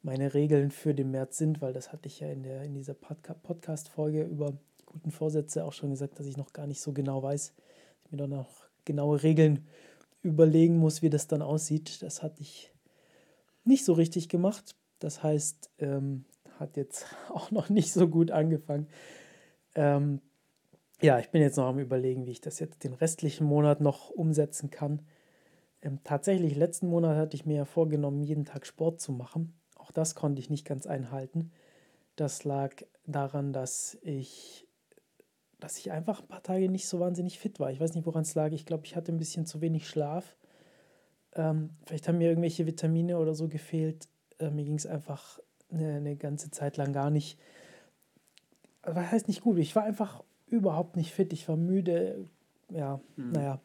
[0.01, 2.93] meine Regeln für den März sind, weil das hatte ich ja in, der, in dieser
[2.93, 7.53] Podcast-Folge über guten Vorsätze auch schon gesagt, dass ich noch gar nicht so genau weiß,
[8.05, 9.67] ich mir dann noch genaue Regeln
[10.21, 12.01] überlegen muss, wie das dann aussieht.
[12.01, 12.71] Das hatte ich
[13.63, 14.75] nicht so richtig gemacht.
[14.99, 16.25] Das heißt, ähm,
[16.57, 18.87] hat jetzt auch noch nicht so gut angefangen.
[19.75, 20.21] Ähm,
[21.01, 24.09] ja, ich bin jetzt noch am Überlegen, wie ich das jetzt den restlichen Monat noch
[24.09, 25.05] umsetzen kann.
[25.81, 29.53] Ähm, tatsächlich, letzten Monat hatte ich mir ja vorgenommen, jeden Tag Sport zu machen.
[29.97, 31.51] Das konnte ich nicht ganz einhalten.
[32.17, 32.75] Das lag
[33.07, 34.67] daran, dass ich,
[35.59, 37.71] dass ich einfach ein paar Tage nicht so wahnsinnig fit war.
[37.71, 38.51] Ich weiß nicht, woran es lag.
[38.51, 40.37] Ich glaube, ich hatte ein bisschen zu wenig Schlaf.
[41.33, 44.07] Ähm, vielleicht haben mir irgendwelche Vitamine oder so gefehlt.
[44.37, 45.39] Äh, mir ging es einfach
[45.71, 47.39] eine, eine, ganze Zeit lang gar nicht.
[48.83, 49.57] Was heißt nicht gut?
[49.57, 51.33] Ich war einfach überhaupt nicht fit.
[51.33, 52.29] Ich war müde.
[52.69, 53.31] Ja, hm.
[53.31, 53.59] naja.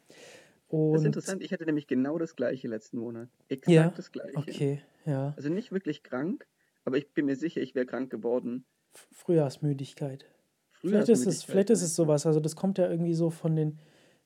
[0.69, 3.29] Und das ist interessant, ich hatte nämlich genau das gleiche letzten Monat.
[3.51, 3.93] Exakt ja?
[3.95, 4.39] das gleiche.
[4.39, 5.35] Okay, ja.
[5.37, 6.47] Also nicht wirklich krank,
[6.85, 8.65] aber ich bin mir sicher, ich wäre krank geworden.
[9.13, 10.27] Frühjahrsmüdigkeit.
[10.73, 12.27] Vielleicht ist es, vielleicht ist es sowas.
[12.27, 13.79] Also das kommt ja irgendwie so von den,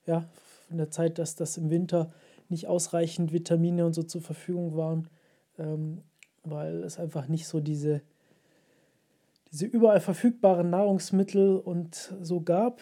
[0.06, 0.28] ja,
[0.68, 2.12] von der Zeit, dass das im Winter
[2.48, 5.08] nicht ausreichend Vitamine und so zur Verfügung waren,
[5.58, 6.02] ähm,
[6.44, 8.02] weil es einfach nicht so diese,
[9.52, 12.80] diese überall verfügbaren Nahrungsmittel und so gab.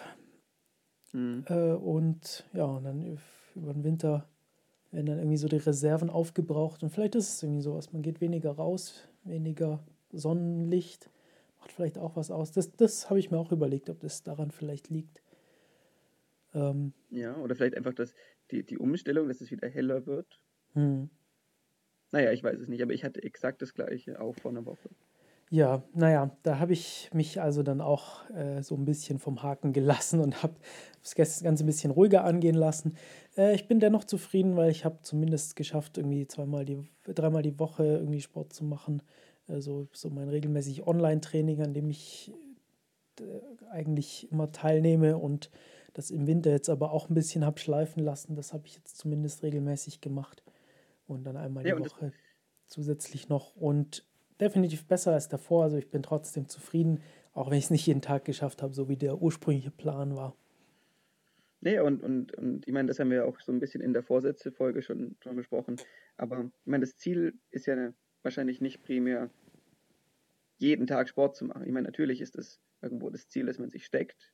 [1.13, 1.45] Mhm.
[1.49, 3.19] Äh, und ja, und dann
[3.55, 4.29] über den Winter
[4.95, 6.83] werden dann irgendwie so die Reserven aufgebraucht.
[6.83, 7.93] Und vielleicht ist es irgendwie sowas.
[7.93, 9.83] Man geht weniger raus, weniger
[10.13, 11.11] Sonnenlicht,
[11.59, 12.53] macht vielleicht auch was aus.
[12.53, 15.21] Das, das habe ich mir auch überlegt, ob das daran vielleicht liegt.
[16.55, 18.15] Ähm, ja, oder vielleicht einfach das,
[18.53, 20.41] die, die Umstellung, dass es wieder heller wird.
[20.75, 21.11] Hm.
[22.13, 24.91] Naja, ich weiß es nicht, aber ich hatte exakt das gleiche auch vor einer Woche.
[25.51, 29.73] Ja, naja, da habe ich mich also dann auch äh, so ein bisschen vom Haken
[29.73, 30.55] gelassen und habe
[31.03, 32.97] das Ganze ein bisschen ruhiger angehen lassen.
[33.37, 37.59] Äh, ich bin dennoch zufrieden, weil ich habe zumindest geschafft, irgendwie zweimal die, dreimal die
[37.59, 39.03] Woche irgendwie Sport zu machen.
[39.47, 42.33] Also so mein regelmäßig Online-Training, an dem ich
[43.21, 45.51] äh, eigentlich immer teilnehme und
[45.93, 48.35] das im Winter jetzt aber auch ein bisschen habe schleifen lassen.
[48.35, 50.43] Das habe ich jetzt zumindest regelmäßig gemacht.
[51.07, 52.13] Und dann einmal ja, die Woche
[52.67, 53.55] zusätzlich noch.
[53.55, 54.05] Und
[54.41, 55.65] definitiv besser als davor.
[55.65, 57.01] Also ich bin trotzdem zufrieden,
[57.33, 60.37] auch wenn ich es nicht jeden Tag geschafft habe, so wie der ursprüngliche Plan war.
[61.61, 64.03] Nee, und, und, und ich meine, das haben wir auch so ein bisschen in der
[64.03, 65.77] Vorsätze-Folge schon, schon besprochen.
[66.19, 69.31] Aber ich meine, das Ziel ist ja wahrscheinlich nicht primär,
[70.59, 71.65] jeden Tag Sport zu machen.
[71.65, 74.33] Ich meine, natürlich ist das irgendwo das Ziel, das man sich steckt.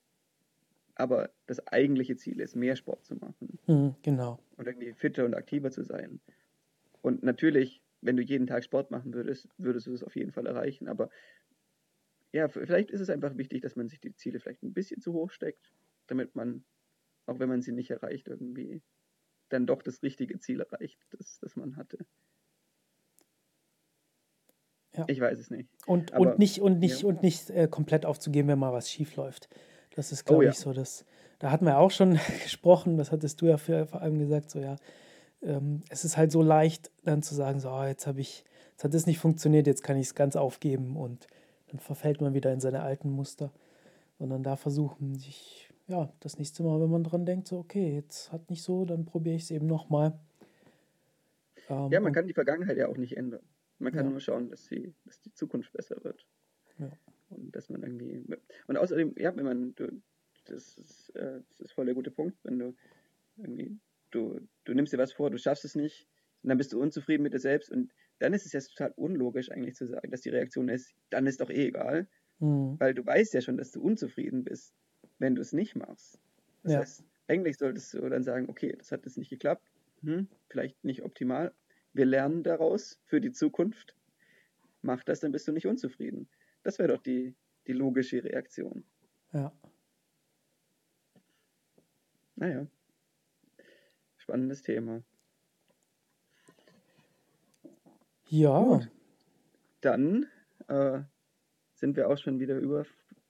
[0.96, 3.58] Aber das eigentliche Ziel ist, mehr Sport zu machen.
[3.66, 4.40] Mhm, genau.
[4.56, 6.20] Und irgendwie fitter und aktiver zu sein.
[7.00, 10.46] Und natürlich wenn du jeden Tag Sport machen würdest, würdest du es auf jeden Fall
[10.46, 10.88] erreichen.
[10.88, 11.10] Aber
[12.32, 15.12] ja, vielleicht ist es einfach wichtig, dass man sich die Ziele vielleicht ein bisschen zu
[15.12, 15.72] hoch steckt,
[16.06, 16.64] damit man,
[17.26, 18.82] auch wenn man sie nicht erreicht, irgendwie
[19.48, 21.98] dann doch das richtige Ziel erreicht, das, das man hatte.
[24.96, 25.04] Ja.
[25.08, 25.68] Ich weiß es nicht.
[25.86, 27.08] Und, Aber, und nicht, und nicht, ja.
[27.08, 29.48] und nicht äh, komplett aufzugeben, wenn mal was schief läuft.
[29.94, 30.60] Das ist, glaube oh, ich, ja.
[30.60, 31.04] so das.
[31.38, 34.76] Da hatten wir auch schon gesprochen, das hattest du ja vor allem gesagt, so ja,
[35.42, 38.84] ähm, es ist halt so leicht, dann zu sagen, so, oh, jetzt habe ich, jetzt
[38.84, 41.26] hat das nicht funktioniert, jetzt kann ich es ganz aufgeben und
[41.68, 43.52] dann verfällt man wieder in seine alten Muster.
[44.18, 48.32] Sondern da versuchen, sich, ja, das nächste Mal, wenn man dran denkt, so, okay, jetzt
[48.32, 50.12] hat nicht so, dann probiere ich es eben nochmal.
[51.70, 53.42] Ähm, ja, man kann die Vergangenheit ja auch nicht ändern.
[53.78, 54.10] Man kann ja.
[54.10, 56.26] nur schauen, dass, sie, dass die Zukunft besser wird.
[56.78, 56.90] Ja.
[57.30, 58.22] Und dass man irgendwie.
[58.66, 60.02] Und außerdem, ja, wenn man, du,
[60.44, 62.74] das ist, äh, das ist voll der gute Punkt, wenn du
[63.38, 63.78] irgendwie
[64.10, 66.06] du, du nimmst dir was vor, du schaffst es nicht
[66.42, 69.50] und dann bist du unzufrieden mit dir selbst und dann ist es ja total unlogisch
[69.50, 72.08] eigentlich zu sagen, dass die Reaktion ist, dann ist doch eh egal,
[72.38, 72.78] mhm.
[72.78, 74.74] weil du weißt ja schon, dass du unzufrieden bist,
[75.18, 76.18] wenn du es nicht machst.
[76.62, 76.78] Das ja.
[76.80, 79.66] heißt, eigentlich solltest du dann sagen, okay, das hat jetzt nicht geklappt,
[80.02, 81.54] hm, vielleicht nicht optimal,
[81.92, 83.96] wir lernen daraus für die Zukunft,
[84.82, 86.28] mach das, dann bist du nicht unzufrieden.
[86.62, 87.34] Das wäre doch die,
[87.66, 88.84] die logische Reaktion.
[89.32, 89.52] Ja.
[92.36, 92.66] Naja
[94.30, 95.02] spannendes Thema.
[98.28, 98.62] Ja.
[98.62, 98.88] Gut.
[99.80, 100.26] Dann
[100.68, 101.00] äh,
[101.74, 102.86] sind wir auch schon wieder über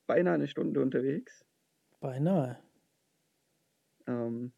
[0.06, 1.46] beinahe eine Stunde unterwegs.
[2.00, 2.58] Beinahe.
[4.06, 4.52] Ähm,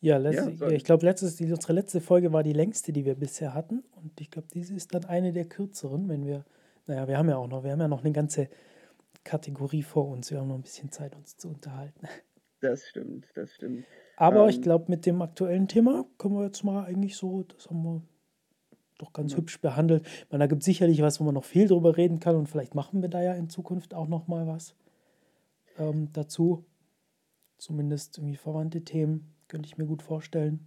[0.00, 3.84] ja, ja so ich glaube, unsere letzte Folge war die längste, die wir bisher hatten.
[3.92, 6.44] Und ich glaube, diese ist dann eine der kürzeren, wenn wir,
[6.86, 8.50] naja, wir haben ja auch noch, wir haben ja noch eine ganze
[9.22, 10.30] Kategorie vor uns.
[10.30, 12.06] Wir haben noch ein bisschen Zeit, uns zu unterhalten.
[12.64, 13.84] Das stimmt, das stimmt.
[14.16, 17.68] Aber ähm, ich glaube, mit dem aktuellen Thema können wir jetzt mal eigentlich so, das
[17.68, 18.02] haben wir
[18.96, 19.38] doch ganz ja.
[19.38, 20.08] hübsch behandelt.
[20.30, 22.74] meine, da gibt es sicherlich was, wo man noch viel drüber reden kann und vielleicht
[22.74, 24.74] machen wir da ja in Zukunft auch noch mal was
[25.76, 26.64] ähm, dazu.
[27.58, 30.66] Zumindest irgendwie verwandte Themen, könnte ich mir gut vorstellen.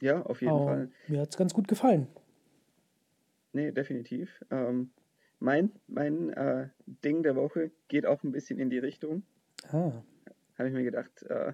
[0.00, 0.90] Ja, auf jeden Aber Fall.
[1.08, 2.06] Mir hat es ganz gut gefallen.
[3.52, 4.42] Nee, definitiv.
[4.50, 4.90] Ähm,
[5.38, 6.68] mein mein äh,
[7.04, 9.22] Ding der Woche geht auch ein bisschen in die Richtung.
[9.70, 9.92] Ah
[10.60, 11.52] habe ich mir gedacht, äh,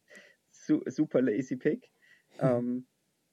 [0.50, 1.90] su super lazy pick.
[2.38, 2.48] Hm.
[2.48, 2.86] Ähm,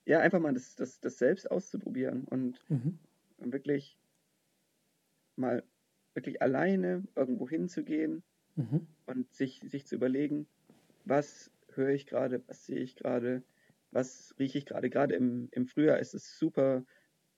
[0.06, 3.00] ja, einfach mal das, das, das selbst auszuprobieren und mhm.
[3.40, 3.98] wirklich
[5.36, 5.64] mal
[6.14, 8.24] wirklich alleine irgendwo hinzugehen
[8.56, 8.88] mhm.
[9.08, 10.48] und sich, sich zu überlegen,
[11.06, 13.44] was höre ich gerade, was sehe ich gerade,
[13.92, 14.92] was rieche ich gerade.
[14.92, 16.86] Gerade im, im Frühjahr ist es super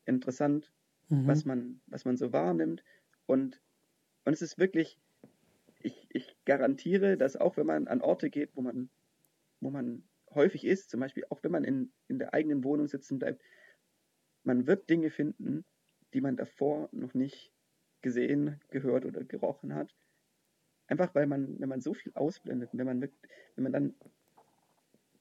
[0.05, 0.71] interessant,
[1.07, 1.25] mhm.
[1.25, 2.83] was, man, was man so wahrnimmt.
[3.25, 3.61] Und,
[4.25, 4.99] und es ist wirklich
[6.17, 8.89] ich, garantiere, dass auch wenn man an Orte geht, wo man,
[9.59, 10.03] wo man
[10.33, 13.41] häufig ist, zum Beispiel auch wenn man in, in der eigenen Wohnung sitzen bleibt,
[14.43, 15.65] man wird Dinge finden,
[16.13, 17.51] die man davor noch nicht
[18.01, 19.93] gesehen, gehört oder gerochen hat.
[20.87, 23.95] Einfach weil man, wenn man so viel ausblendet, wenn man, wenn man dann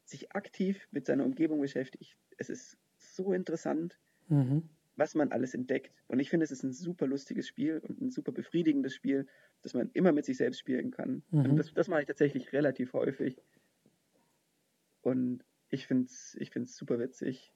[0.04, 4.68] sich aktiv mit seiner Umgebung beschäftigt, es ist so interessant, mhm.
[4.96, 5.92] Was man alles entdeckt.
[6.08, 9.26] Und ich finde, es ist ein super lustiges Spiel und ein super befriedigendes Spiel,
[9.62, 11.22] das man immer mit sich selbst spielen kann.
[11.30, 11.50] Mhm.
[11.50, 13.36] Und das, das mache ich tatsächlich relativ häufig.
[15.02, 17.52] Und ich finde es ich find's super witzig.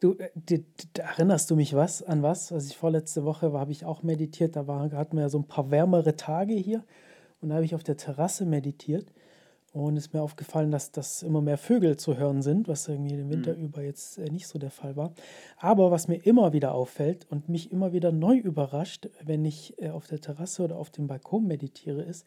[0.00, 2.52] Du, äh, die, die, erinnerst du mich was an was?
[2.52, 4.56] Als ich vorletzte Woche war, habe ich auch meditiert.
[4.56, 6.84] Da war, hatten wir ja so ein paar wärmere Tage hier.
[7.40, 9.12] Und da habe ich auf der Terrasse meditiert.
[9.76, 13.28] Und ist mir aufgefallen, dass, dass immer mehr Vögel zu hören sind, was irgendwie den
[13.28, 13.64] Winter Mhm.
[13.64, 15.12] über jetzt äh, nicht so der Fall war.
[15.58, 19.90] Aber was mir immer wieder auffällt und mich immer wieder neu überrascht, wenn ich äh,
[19.90, 22.26] auf der Terrasse oder auf dem Balkon meditiere, ist,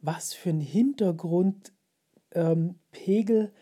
[0.00, 1.72] was für ein Hintergrundpegel
[2.34, 3.52] ähm, Pegel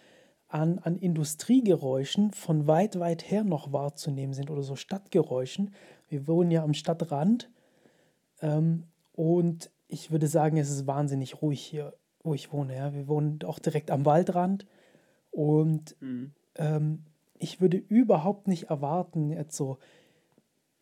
[0.49, 5.73] an, an Industriegeräuschen von weit, weit her noch wahrzunehmen sind oder so Stadtgeräuschen.
[6.09, 7.51] Wir wohnen ja am Stadtrand
[8.43, 12.77] ähm, und ich würde sagen, es ist wahnsinnig ruhig hier, wo ich wohne.
[12.77, 12.95] Ja.
[12.95, 14.67] Wir wohnen auch direkt am Waldrand
[15.31, 16.33] und Mhm.
[16.57, 17.05] ähm,
[17.39, 19.79] ich würde überhaupt nicht erwarten, jetzt so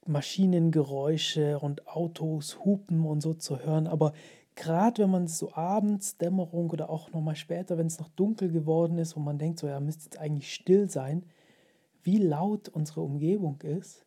[0.07, 3.87] Maschinengeräusche und Autos, Hupen und so zu hören.
[3.87, 4.13] Aber
[4.57, 8.99] gerade wenn man so abends, Dämmerung oder auch nochmal später, wenn es noch dunkel geworden
[8.99, 11.25] ist und man denkt, so ja, müsste jetzt eigentlich still sein,
[12.03, 14.05] wie laut unsere Umgebung ist.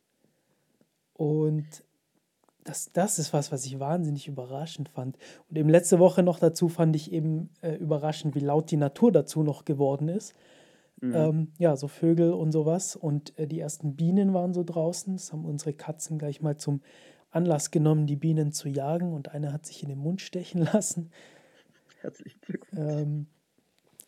[1.14, 1.84] Und
[2.64, 5.18] das, das ist was, was ich wahnsinnig überraschend fand.
[5.50, 9.12] Und eben letzte Woche noch dazu fand ich eben äh, überraschend, wie laut die Natur
[9.12, 10.34] dazu noch geworden ist.
[11.02, 11.16] Mhm.
[11.16, 12.96] Ähm, ja, so Vögel und sowas.
[12.96, 15.14] Und äh, die ersten Bienen waren so draußen.
[15.16, 16.82] Das haben unsere Katzen gleich mal zum
[17.32, 19.14] Anlass genommen, die Bienen zu jagen.
[19.14, 21.12] Und eine hat sich in den Mund stechen lassen.
[22.02, 22.82] Herzlichen Glückwunsch.
[22.82, 23.28] Ähm,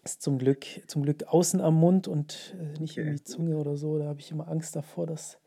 [0.04, 3.28] ist zum Glück, zum Glück außen am Mund und äh, nicht Okay, irgendwie gut.
[3.28, 3.98] Zunge oder so.
[3.98, 5.40] Da habe ich immer Angst davor, dass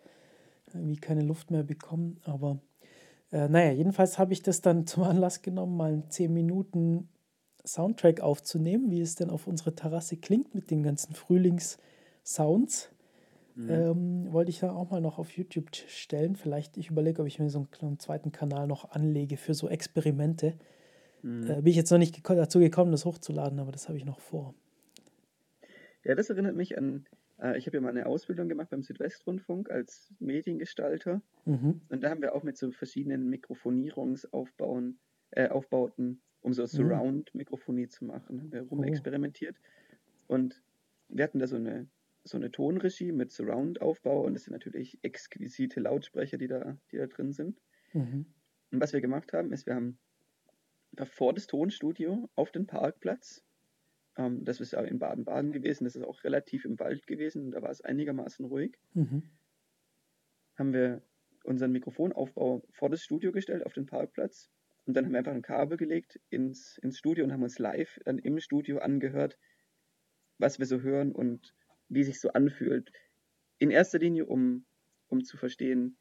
[0.74, 2.20] irgendwie keine Luft mehr bekommen.
[2.24, 2.58] Aber
[3.30, 7.08] äh, naja, jedenfalls habe ich das dann zum Anlass genommen, mal einen 10 Minuten
[7.66, 12.90] Soundtrack aufzunehmen, wie es denn auf unserer Terrasse klingt mit den ganzen Frühlingssounds.
[13.54, 13.70] Mhm.
[13.70, 16.36] Ähm, wollte ich dann auch mal noch auf YouTube stellen.
[16.36, 20.54] Vielleicht, ich überlege, ob ich mir so einen zweiten Kanal noch anlege für so Experimente.
[21.22, 21.50] Mhm.
[21.50, 24.04] Äh, bin ich jetzt noch nicht geko dazu gekommen, das hochzuladen, aber das habe ich
[24.04, 24.54] noch vor.
[26.04, 27.04] Ja, das erinnert mich an,
[27.56, 31.22] ich habe ja mal eine Ausbildung gemacht beim Südwestrundfunk als Mediengestalter.
[31.44, 31.82] Mhm.
[31.88, 34.98] Und da haben wir auch mit so verschiedenen Mikrofonierungsaufbauen,
[35.30, 36.66] äh, Aufbauten, um so Mhm.
[36.66, 38.66] Surround-Mikrofonie zu machen, haben wir Oh.
[38.70, 39.56] rumexperimentiert.
[40.26, 40.62] Und
[41.08, 41.88] wir hatten da so eine,
[42.24, 47.06] so eine Tonregie mit Surround-Aufbau und das sind natürlich exquisite Lautsprecher, die da, die da
[47.06, 47.60] drin sind.
[47.92, 48.26] Mhm.
[48.70, 49.98] Und was wir gemacht haben, ist, wir haben
[50.92, 53.44] davor das Tonstudio auf den Parkplatz.
[54.18, 57.62] Ähm, das ist ja in Baden-Baden gewesen, das ist auch relativ im Wald gewesen, da
[57.62, 58.76] war es einigermaßen ruhig.
[58.92, 59.22] Mhm.
[60.56, 61.02] Haben wir
[61.44, 64.50] unseren Mikrofonaufbau vor das Studio gestellt, auf den Parkplatz.
[64.84, 68.00] Und dann haben wir einfach ein Kabel gelegt ins, ins Studio und haben uns live
[68.04, 69.38] dann im Studio angehört,
[70.38, 71.54] was wir so hören und
[71.88, 72.90] wie sich so anfühlt.
[73.58, 74.64] In erster Linie, um,
[75.08, 75.96] um zu verstehen,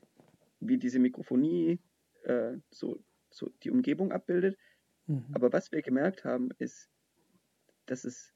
[0.59, 1.79] wie diese Mikrofonie
[2.23, 4.57] äh, so, so die Umgebung abbildet.
[5.05, 5.25] Mhm.
[5.33, 6.89] Aber was wir gemerkt haben, ist,
[7.87, 8.33] dass es,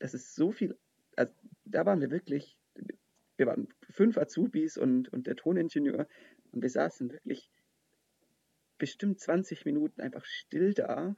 [0.00, 0.78] dass es so viel,
[1.16, 1.32] also
[1.64, 2.58] da waren wir wirklich,
[3.36, 6.08] wir waren fünf Azubis und, und der Toningenieur
[6.52, 7.50] und wir saßen wirklich
[8.78, 11.16] bestimmt 20 Minuten einfach still da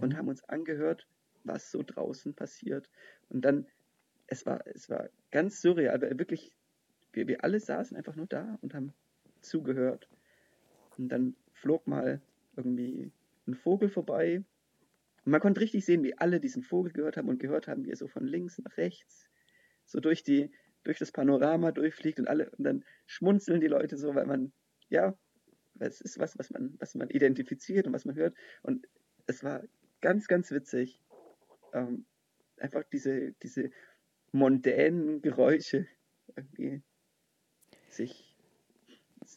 [0.00, 0.16] und Mhm.
[0.16, 1.08] haben uns angehört,
[1.44, 2.90] was so draußen passiert.
[3.28, 3.68] Und dann,
[4.26, 6.52] es war, es war ganz surreal, aber wirklich,
[7.12, 8.94] wir, wir alle saßen einfach nur da und haben
[9.40, 10.08] zugehört.
[10.98, 12.22] Und dann flog mal
[12.56, 13.12] irgendwie
[13.46, 14.44] ein Vogel vorbei.
[15.26, 17.90] Und man konnte richtig sehen, wie alle diesen Vogel gehört haben und gehört haben, wie
[17.90, 19.28] er so von links nach rechts
[19.84, 20.52] so durch die,
[20.84, 24.52] durch das Panorama durchfliegt und alle, und dann schmunzeln die Leute so, weil man,
[24.88, 25.18] ja,
[25.80, 28.36] es ist was, was man, was man identifiziert und was man hört.
[28.62, 28.86] Und
[29.26, 29.64] es war
[30.00, 31.02] ganz, ganz witzig,
[31.72, 32.06] ähm,
[32.58, 33.70] einfach diese, diese
[34.30, 35.86] mondänen Geräusche
[36.36, 36.82] irgendwie
[37.88, 38.25] sich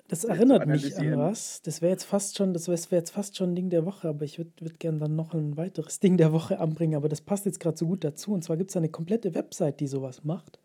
[0.07, 1.61] Das erinnert mich an was.
[1.61, 4.25] Das wäre jetzt fast schon, das wäre jetzt fast schon ein Ding der Woche, aber
[4.25, 7.21] ich würde würd würd gerne dann noch ein weiteres Ding der Woche anbringen, aber das
[7.21, 8.33] passt jetzt gerade so gut dazu.
[8.33, 10.59] Und zwar gibt es eine komplette Website, die sowas macht.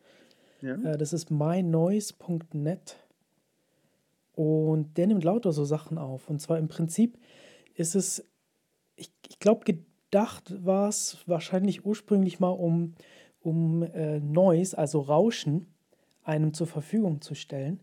[0.63, 0.75] Ja?
[0.77, 2.97] Äh, das ist mynoise.net
[4.35, 6.29] und der nimmt lauter so Sachen auf.
[6.29, 7.19] Und zwar im Prinzip
[7.75, 8.27] ist es,
[8.97, 12.95] ich, ich glaube, gedacht war es wahrscheinlich ursprünglich mal um,
[13.41, 15.67] um äh, Noise, also Rauschen,
[16.23, 17.81] einem zur Verfügung zu stellen,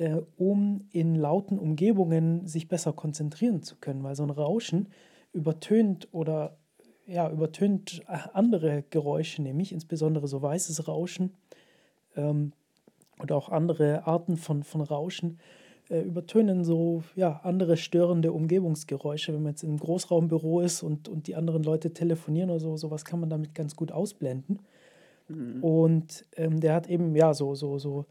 [0.00, 4.88] äh, um in lauten Umgebungen sich besser konzentrieren zu können, weil so ein Rauschen
[5.32, 6.56] übertönt oder
[7.06, 11.34] ja, übertönt äh, andere Geräusche, nämlich insbesondere so weißes Rauschen
[12.16, 12.52] ähm,
[13.22, 15.38] oder auch andere Arten von, von Rauschen
[15.90, 19.34] äh, übertönen so ja, andere störende Umgebungsgeräusche.
[19.34, 23.04] Wenn man jetzt einem Großraumbüro ist und, und die anderen Leute telefonieren oder so, sowas
[23.04, 24.60] kann man damit ganz gut ausblenden.
[25.28, 25.62] Mhm.
[25.62, 28.06] Und ähm, der hat eben ja so, so, so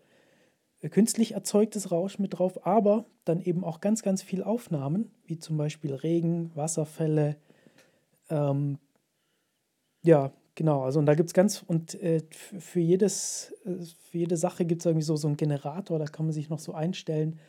[0.87, 5.57] künstlich erzeugtes Rauschen mit drauf, aber dann eben auch ganz, ganz viel Aufnahmen, wie zum
[5.57, 7.35] Beispiel Regen, Wasserfälle.
[8.29, 8.77] Ähm,
[10.03, 10.83] ja, genau.
[10.83, 14.81] Also und da gibt es ganz, und äh, für, jedes, äh, für jede Sache gibt
[14.81, 17.39] es irgendwie so, so einen Generator, da kann man sich noch so einstellen,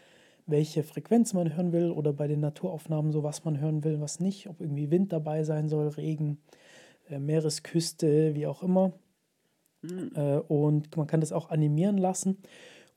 [0.47, 4.18] welche Frequenz man hören will oder bei den Naturaufnahmen so, was man hören will, was
[4.18, 6.39] nicht, ob irgendwie Wind dabei sein soll, Regen,
[7.09, 8.93] äh, Meeresküste, wie auch immer.
[9.83, 10.11] Mhm.
[10.14, 12.39] Äh, und man kann das auch animieren lassen.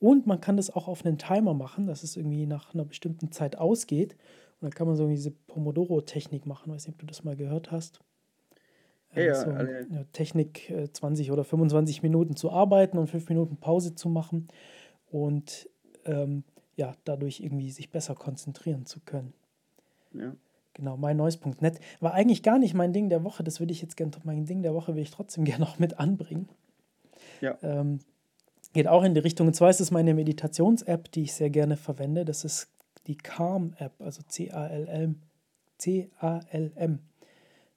[0.04, 3.32] Und man kann das auch auf einen Timer machen, dass es irgendwie nach einer bestimmten
[3.32, 4.18] Zeit ausgeht.
[4.60, 6.64] Und dann kann man so diese Pomodoro-Technik machen.
[6.66, 8.01] Ich weiß nicht, ob du das mal gehört hast.
[9.16, 10.06] Äh, ja, so, alle.
[10.12, 14.49] Technik, 20 oder 25 Minuten zu arbeiten und 5 Minuten Pause zu machen.
[15.10, 15.70] Und
[16.04, 16.43] ähm,
[16.76, 19.34] ja, dadurch irgendwie sich besser konzentrieren zu können.
[20.14, 20.36] Ja.
[20.74, 23.41] Genau, mein neues Punkt net war eigentlich gar nicht mein Ding der Woche.
[23.41, 25.97] Das würde ich jetzt gerne, mein Ding der Woche will ich trotzdem gerne noch mit
[25.97, 26.49] anbringen.
[27.39, 27.58] Ja.
[27.62, 27.99] Ähm,
[28.74, 29.47] geht auch in die Richtung.
[29.47, 32.26] Und zwar ist es meine Meditations-App, die ich sehr gerne verwende.
[32.26, 32.69] Das ist
[33.07, 35.21] die Calm-App, also C-A-L-M.
[35.78, 36.99] C-A-L-M.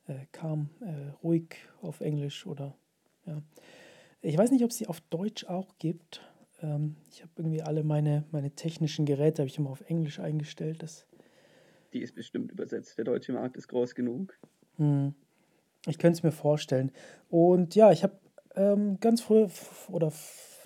[0.09, 2.77] Äh, calm, äh, ruhig auf Englisch oder
[3.27, 3.43] ja.
[4.23, 6.21] Ich weiß nicht, ob es die auf Deutsch auch gibt.
[6.63, 10.83] Ähm, ich habe irgendwie alle meine, meine technischen Geräte habe ich immer auf Englisch eingestellt.
[10.83, 11.07] Das
[11.93, 12.99] die ist bestimmt übersetzt.
[12.99, 14.39] Der deutsche Markt ist groß genug.
[14.77, 15.15] Hm.
[15.87, 16.93] Ich könnte es mir vorstellen.
[17.31, 18.19] Und ja, ich habe
[18.55, 19.47] ähm, ganz früh
[19.89, 20.13] oder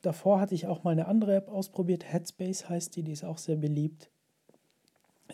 [0.03, 2.11] davor hatte ich auch mal eine andere App ausprobiert.
[2.13, 4.11] Headspace heißt die, die ist auch sehr beliebt.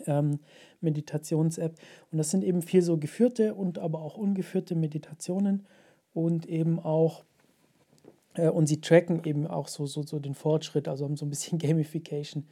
[0.05, 0.39] Ähm,
[0.81, 1.75] Meditations-App.
[2.11, 5.65] Und das sind eben viel so geführte und aber auch ungeführte Meditationen
[6.13, 7.23] und eben auch
[8.37, 11.29] äh, und sie tracken eben auch so, so, so den Fortschritt, also haben so ein
[11.29, 12.47] bisschen Gamification,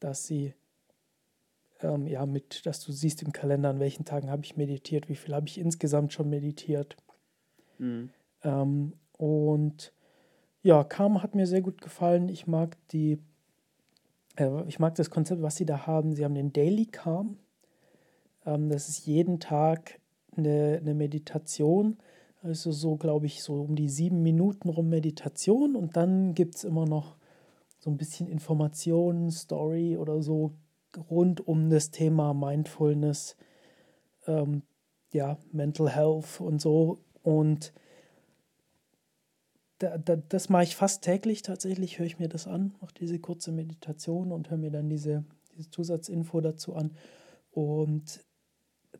[0.00, 0.54] dass sie
[1.80, 5.16] ähm, ja mit, dass du siehst im Kalender, an welchen Tagen habe ich meditiert, wie
[5.16, 6.96] viel habe ich insgesamt schon meditiert.
[7.78, 8.10] Mhm.
[8.42, 9.92] Ähm, und
[10.66, 12.28] ja, Karma hat mir sehr gut gefallen.
[12.28, 13.18] Ich mag die,
[14.36, 16.14] äh, ich mag das Konzept, was sie da haben.
[16.14, 17.38] Sie haben den Daily Calm.
[18.44, 20.00] Ähm, das ist jeden Tag
[20.36, 21.98] eine, eine Meditation
[22.46, 26.64] also so, glaube ich, so um die sieben Minuten rum Meditation und dann gibt es
[26.64, 27.16] immer noch
[27.78, 30.52] so ein bisschen Informationen, Story oder so
[31.10, 33.36] rund um das Thema Mindfulness,
[34.26, 34.62] ähm,
[35.12, 37.00] ja, Mental Health und so.
[37.22, 37.72] Und
[39.78, 43.18] da, da, das mache ich fast täglich tatsächlich, höre ich mir das an, mache diese
[43.18, 45.24] kurze Meditation und höre mir dann diese,
[45.56, 46.96] diese Zusatzinfo dazu an.
[47.50, 48.24] Und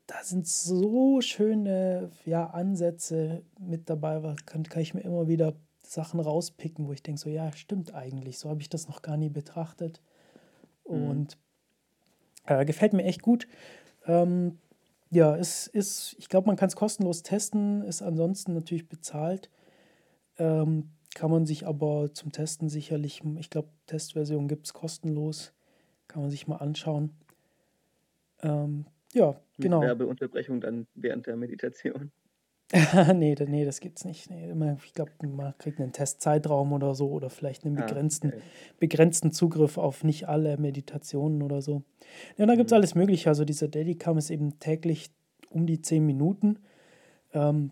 [0.07, 6.21] da sind so schöne ja, Ansätze mit dabei, kann, kann ich mir immer wieder Sachen
[6.21, 9.31] rauspicken, wo ich denke, so ja, stimmt eigentlich, so habe ich das noch gar nie
[9.31, 10.03] betrachtet.
[10.89, 11.09] Mhm.
[11.09, 11.39] Und
[12.47, 13.47] äh, gefällt mir echt gut.
[14.07, 14.59] Ähm,
[15.11, 19.51] ja, es ist, ich glaube, man kann es kostenlos testen, ist ansonsten natürlich bezahlt.
[20.39, 25.55] Ähm, kann man sich aber zum Testen sicherlich, ich glaube, Testversion gibt es kostenlos,
[26.09, 27.11] kann man sich mal anschauen.
[28.43, 29.81] Ähm, ja, Mit genau.
[29.81, 32.11] Werbeunterbrechung dann während der Meditation.
[33.15, 34.29] nee, nee, das gibt's nicht.
[34.29, 34.53] Nee,
[34.85, 38.41] ich glaube, man kriegt einen Testzeitraum oder so oder vielleicht einen ah, begrenzten, okay.
[38.81, 41.83] begrenzten Zugriff auf nicht alle Meditationen oder so.
[42.37, 42.77] Ja, da gibt es mhm.
[42.77, 43.29] alles Mögliche.
[43.29, 45.11] Also dieser Daily-Cam ist eben täglich
[45.49, 46.59] um die 10 Minuten.
[47.33, 47.71] Ähm,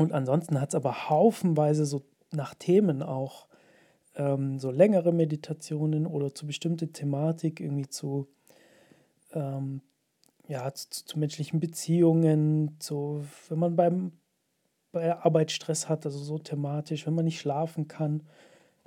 [0.00, 3.46] und ansonsten hat es aber haufenweise so nach Themen auch
[4.16, 8.26] ähm, so längere Meditationen oder zu bestimmte Thematik, irgendwie zu
[9.32, 9.82] ähm,
[10.48, 14.12] ja, zu, zu, menschlichen Beziehungen, zu, wenn man beim
[14.90, 18.22] bei Arbeitsstress hat, also so thematisch, wenn man nicht schlafen kann.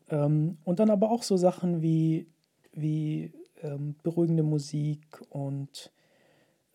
[0.09, 2.27] Ähm, und dann aber auch so Sachen wie,
[2.73, 5.93] wie ähm, beruhigende Musik und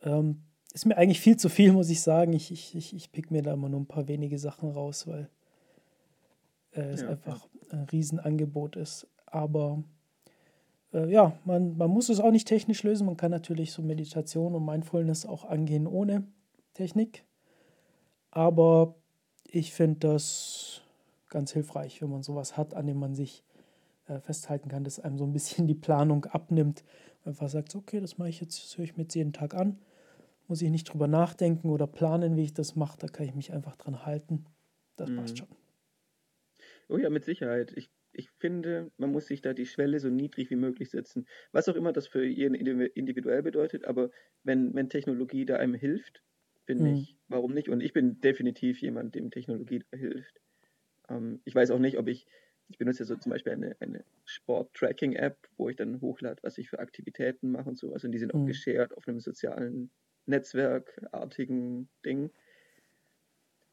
[0.03, 0.45] ähm,
[0.79, 2.33] ist mir eigentlich viel zu viel, muss ich sagen.
[2.33, 5.29] Ich, ich, ich, ich pick mir da immer nur ein paar wenige Sachen raus, weil
[6.71, 9.09] äh, es ja, einfach ein Riesenangebot ist.
[9.27, 9.83] Aber
[10.93, 13.07] äh, ja, man, man muss es auch nicht technisch lösen.
[13.07, 16.29] Man kann natürlich so Meditation und Mindfulness auch angehen ohne
[16.75, 17.25] Technik.
[18.31, 18.95] Aber
[19.51, 20.83] ich finde das
[21.29, 23.43] ganz hilfreich, wenn man sowas hat, an dem man sich
[24.07, 26.85] äh, festhalten kann, dass einem so ein bisschen die Planung abnimmt.
[27.25, 29.81] Einfach sagt, okay, das mache ich jetzt, das höre ich mir jetzt jeden Tag an.
[30.49, 32.99] Muss ich nicht drüber nachdenken oder planen, wie ich das mache.
[32.99, 34.47] Da kann ich mich einfach dran halten.
[34.97, 35.17] Das mhm.
[35.17, 35.49] passt schon.
[36.89, 37.73] Oh ja, mit Sicherheit.
[37.77, 41.27] Ich ich finde, man muss sich da die Schwelle so niedrig wie möglich setzen.
[41.53, 44.11] Was auch immer das für jeden individuell bedeutet, aber
[44.43, 46.23] wenn, wenn Technologie da einem hilft,
[46.65, 46.97] finde mhm.
[46.97, 47.69] ich, warum nicht?
[47.69, 50.41] Und ich bin definitiv jemand, dem Technologie da hilft.
[51.09, 52.27] Ähm, ich weiß auch nicht, ob ich,
[52.69, 56.69] ich benutze ja so zum Beispiel eine, eine Sport-Tracking-App, wo ich dann hochlade, was ich
[56.69, 58.05] für Aktivitäten mache und sowas.
[58.05, 58.43] Und die sind mhm.
[58.43, 59.91] auch geshared auf einem sozialen
[60.29, 62.33] Netzwerkartigen Ding.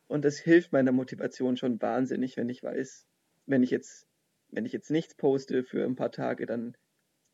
[0.08, 3.08] Und das hilft meiner Motivation schon wahnsinnig, wenn ich weiß,
[3.45, 4.08] wenn ich jetzt
[4.49, 6.78] wenn ich jetzt nichts poste für ein paar Tage, dann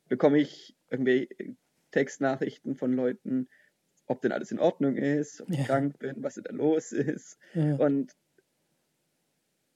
[0.08, 1.58] bekomme ich irgendwie
[1.92, 3.50] Textnachrichten von Leuten,
[4.08, 5.66] ob denn alles in Ordnung ist, ob ich Ja.
[5.66, 7.40] krank bin, was da los ist.
[7.54, 7.78] Ja.
[7.78, 8.14] Und,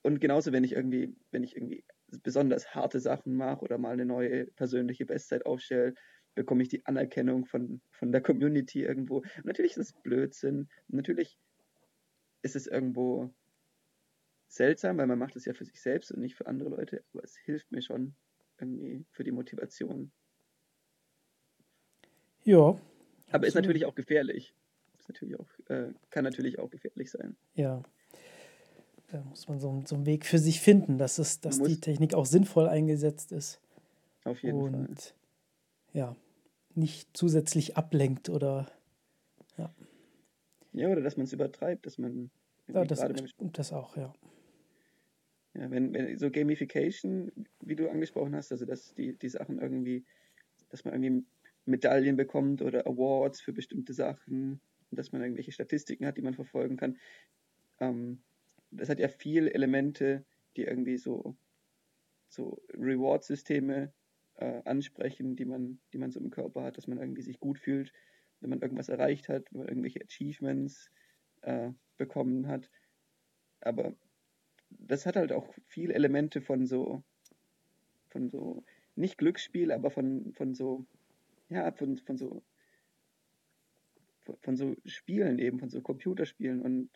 [0.03, 1.83] und genauso, wenn ich irgendwie, wenn ich irgendwie
[2.23, 5.95] besonders harte Sachen mache oder mal eine neue persönliche Bestzeit aufstelle,
[6.36, 9.17] bekomme ich die Anerkennung von, von der Community irgendwo.
[9.19, 10.69] Und natürlich ist es Blödsinn.
[10.89, 11.38] Natürlich
[12.41, 13.29] ist es irgendwo
[14.47, 17.23] seltsam, weil man macht es ja für sich selbst und nicht für andere Leute, aber
[17.23, 18.15] es hilft mir schon
[18.59, 20.11] irgendwie für die Motivation.
[22.43, 22.79] Ja,
[23.31, 24.53] Aber ist natürlich auch gefährlich.
[24.99, 27.36] Ist natürlich auch, äh, kann natürlich auch gefährlich sein.
[27.55, 27.81] Ja.
[29.11, 31.79] Da muss man so, einen- so einen Weg für sich finden, dass, es, dass die
[31.79, 33.59] Technik auch sinnvoll eingesetzt ist
[34.23, 34.73] auf jeden Fall.
[34.89, 35.15] und
[35.93, 36.15] ja,
[36.78, 38.71] nicht zusätzlich ablenkt oder
[39.57, 39.73] ja,
[40.73, 42.32] Ja, oder dass man es übertreibt, dass man
[42.67, 42.99] ja das,
[43.38, 44.13] das auch, ja.
[45.53, 50.03] Ja, wenn, wenn so Gamification, wie du angesprochen hast, also dass die, die Sachen irgendwie,
[50.69, 51.26] dass man irgendwie
[51.65, 54.59] Medaillen bekommt oder Awards für bestimmte Sachen,
[54.91, 56.97] und dass man irgendwelche Statistiken hat, die man verfolgen kann.
[57.80, 58.21] Ähm,
[58.71, 61.36] das hat ja viele Elemente, die irgendwie so,
[62.28, 63.93] so Reward-Systeme
[64.38, 67.59] äh, ansprechen, die man, die man so im Körper hat, dass man irgendwie sich gut
[67.59, 67.93] fühlt,
[68.41, 70.91] wenn man irgendwas erreicht hat, wenn man irgendwelche Achievements
[71.41, 72.69] äh, bekommen hat.
[73.61, 73.95] Aber
[74.69, 77.03] das hat halt auch viele Elemente von so,
[78.09, 78.63] von so,
[78.95, 80.86] nicht Glücksspiel, aber von, von so,
[81.49, 82.43] ja, von, von so,
[84.41, 86.61] von, so Spielen eben, von so Computerspielen.
[86.61, 86.89] Und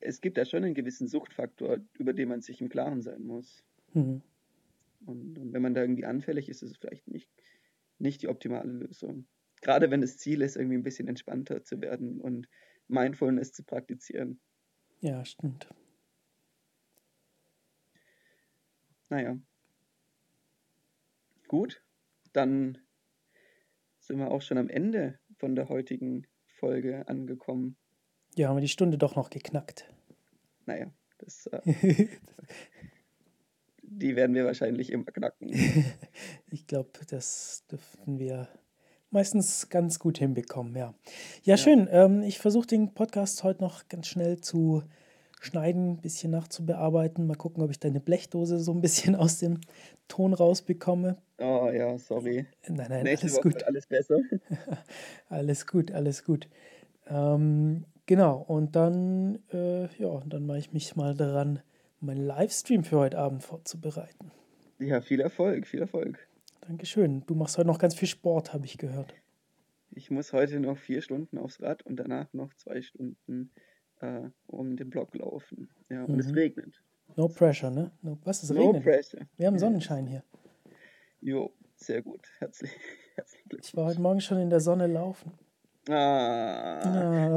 [0.00, 3.64] es gibt da schon einen gewissen Suchtfaktor, über den man sich im Klaren sein muss.
[3.92, 4.22] Mhm.
[5.06, 7.30] Und, und wenn man da irgendwie anfällig ist, ist es vielleicht nicht,
[7.98, 9.26] nicht die optimale Lösung.
[9.60, 12.48] Gerade wenn das Ziel ist, irgendwie ein bisschen entspannter zu werden und
[12.88, 14.40] Mindfulness zu praktizieren.
[15.00, 15.68] Ja, stimmt.
[19.08, 19.38] Naja.
[21.48, 21.82] Gut,
[22.32, 22.78] dann
[24.00, 27.76] sind wir auch schon am Ende von der heutigen Folge angekommen.
[28.34, 29.88] Ja, haben wir die Stunde doch noch geknackt.
[30.66, 31.60] Naja, das, äh,
[33.98, 35.50] die werden wir wahrscheinlich immer knacken.
[36.50, 38.48] Ich glaube, das dürften wir
[39.10, 40.94] meistens ganz gut hinbekommen, ja.
[41.42, 41.56] Ja, Ja.
[41.56, 41.88] schön.
[41.90, 44.82] Ähm, ich versuche den Podcast heute noch ganz schnell zu
[45.40, 47.26] schneiden, ein bisschen nachzubearbeiten.
[47.26, 49.60] Mal gucken, ob ich deine Blechdose so ein bisschen aus dem
[50.08, 51.16] Ton rausbekomme.
[51.38, 52.46] Oh ja, sorry.
[52.68, 53.62] Nein, nein, Nächste alles Woche gut.
[53.64, 54.18] alles besser.
[55.28, 56.48] Alles gut, alles gut.
[57.08, 61.60] Ähm, genau, und dann, äh, ja, dann mache ich mich mal daran,
[62.04, 64.30] meinen Livestream für heute Abend vorzubereiten.
[64.78, 66.18] Ja, viel Erfolg, viel Erfolg.
[66.60, 67.24] Dankeschön.
[67.26, 69.14] Du machst heute noch ganz viel Sport, habe ich gehört.
[69.90, 73.52] Ich muss heute noch vier Stunden aufs Rad und danach noch zwei Stunden
[74.00, 75.70] äh, um den Block laufen.
[75.88, 76.34] Ja, und es Mhm.
[76.34, 76.82] regnet.
[77.16, 77.92] No pressure, ne?
[78.02, 78.82] No, was, es No regnet?
[78.82, 79.26] pressure.
[79.36, 80.24] Wir haben Sonnenschein hier.
[81.20, 82.26] Jo, sehr gut.
[82.40, 82.70] Herzlich,
[83.14, 83.68] herzlichen Glückwunsch.
[83.68, 85.32] Ich war heute Morgen schon in der Sonne laufen.
[85.88, 86.80] Ah,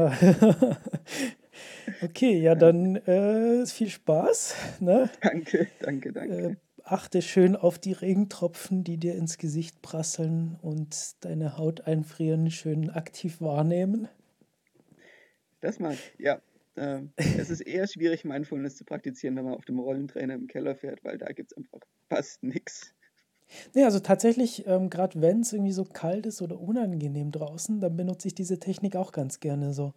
[0.10, 0.18] Ah.
[2.02, 4.56] Okay, ja, dann äh, viel Spaß.
[4.80, 5.10] Ne?
[5.22, 6.36] danke, danke, danke.
[6.36, 12.52] Äh, achte schön auf die Regentropfen, die dir ins Gesicht prasseln und deine Haut einfrieren,
[12.52, 14.08] schön aktiv wahrnehmen.
[15.60, 16.42] Das mag ich, ja.
[16.76, 20.76] Ähm, es ist eher schwierig, Mindfulness zu praktizieren, wenn man auf dem Rollentrainer im Keller
[20.76, 21.80] fährt, weil da gibt es einfach
[22.10, 22.94] fast nichts.
[23.74, 27.96] Nee, also tatsächlich, ähm, gerade wenn es irgendwie so kalt ist oder unangenehm draußen, dann
[27.96, 29.94] benutze ich diese Technik auch ganz gerne so.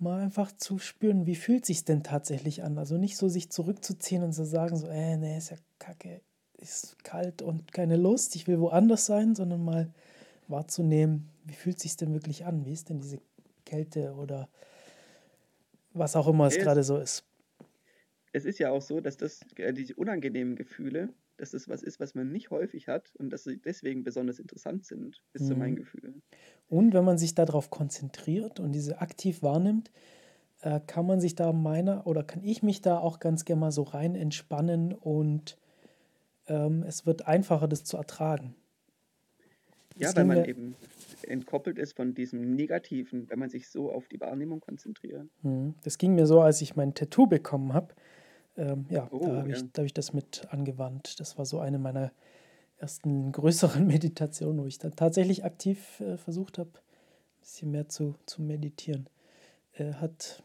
[0.00, 2.78] Mal einfach zu spüren, wie fühlt sich denn tatsächlich an?
[2.78, 6.22] Also nicht so sich zurückzuziehen und zu sagen, so, äh, nee, ist ja kacke,
[6.56, 9.92] ist kalt und keine Lust, ich will woanders sein, sondern mal
[10.48, 12.64] wahrzunehmen, wie fühlt sich denn wirklich an?
[12.64, 13.20] Wie ist denn diese
[13.66, 14.48] Kälte oder
[15.92, 17.24] was auch immer es Es- gerade so ist?
[18.32, 22.00] Es ist ja auch so, dass das, äh, diese unangenehmen Gefühle, dass das was ist,
[22.00, 25.74] was man nicht häufig hat und dass sie deswegen besonders interessant sind, ist so mein
[25.74, 25.76] Mhm.
[25.76, 26.14] Gefühl.
[26.68, 29.90] Und wenn man sich darauf konzentriert und diese aktiv wahrnimmt,
[30.60, 33.72] äh, kann man sich da meiner oder kann ich mich da auch ganz gerne mal
[33.72, 35.58] so rein entspannen und
[36.48, 38.54] ähm, es wird einfacher, das zu ertragen.
[39.96, 40.76] Ja, Das weil ging man eben
[41.22, 45.28] entkoppelt ist von diesem Negativen, wenn man sich so auf die Wahrnehmung konzentriert.
[45.42, 45.74] Mhm.
[45.82, 47.94] Das ging mir so, als ich mein Tattoo bekommen habe.
[48.60, 49.68] Ähm, ja, Oh, da habe ich, ja.
[49.72, 51.18] da hab ich das mit angewandt.
[51.20, 52.12] Das war so eine meiner
[52.78, 58.14] ersten größeren Meditationen, wo ich dann tatsächlich aktiv äh, versucht habe, ein bisschen mehr zu,
[58.26, 59.08] zu meditieren.
[59.72, 60.42] Äh, hat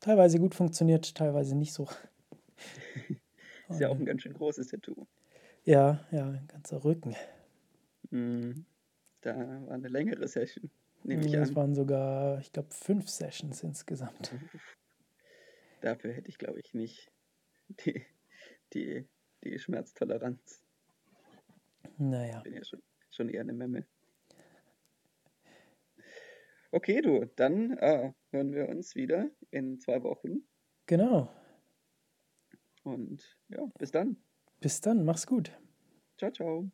[0.00, 1.88] teilweise gut funktioniert, teilweise nicht so.
[3.68, 5.06] Ist ja auch ein ganz schön großes Tattoo.
[5.64, 7.14] ja, ja, ein ganzer Rücken.
[8.10, 8.64] Mhm.
[9.20, 10.70] Da war eine längere Session,
[11.02, 11.56] nehme ich Es an.
[11.56, 14.32] waren sogar, ich glaube, fünf Sessions insgesamt.
[15.80, 17.10] Dafür hätte ich, glaube ich, nicht
[17.68, 18.04] die,
[18.72, 19.08] die
[19.44, 20.64] die Schmerztoleranz.
[21.96, 22.38] Naja.
[22.38, 23.86] Ich bin ja schon, schon eher eine Memme.
[26.70, 30.46] Okay, du, dann äh, hören wir uns wieder in zwei Wochen.
[30.86, 31.32] Genau.
[32.82, 34.16] Und ja, bis dann.
[34.60, 35.52] Bis dann, mach's gut.
[36.18, 36.70] Ciao, ciao.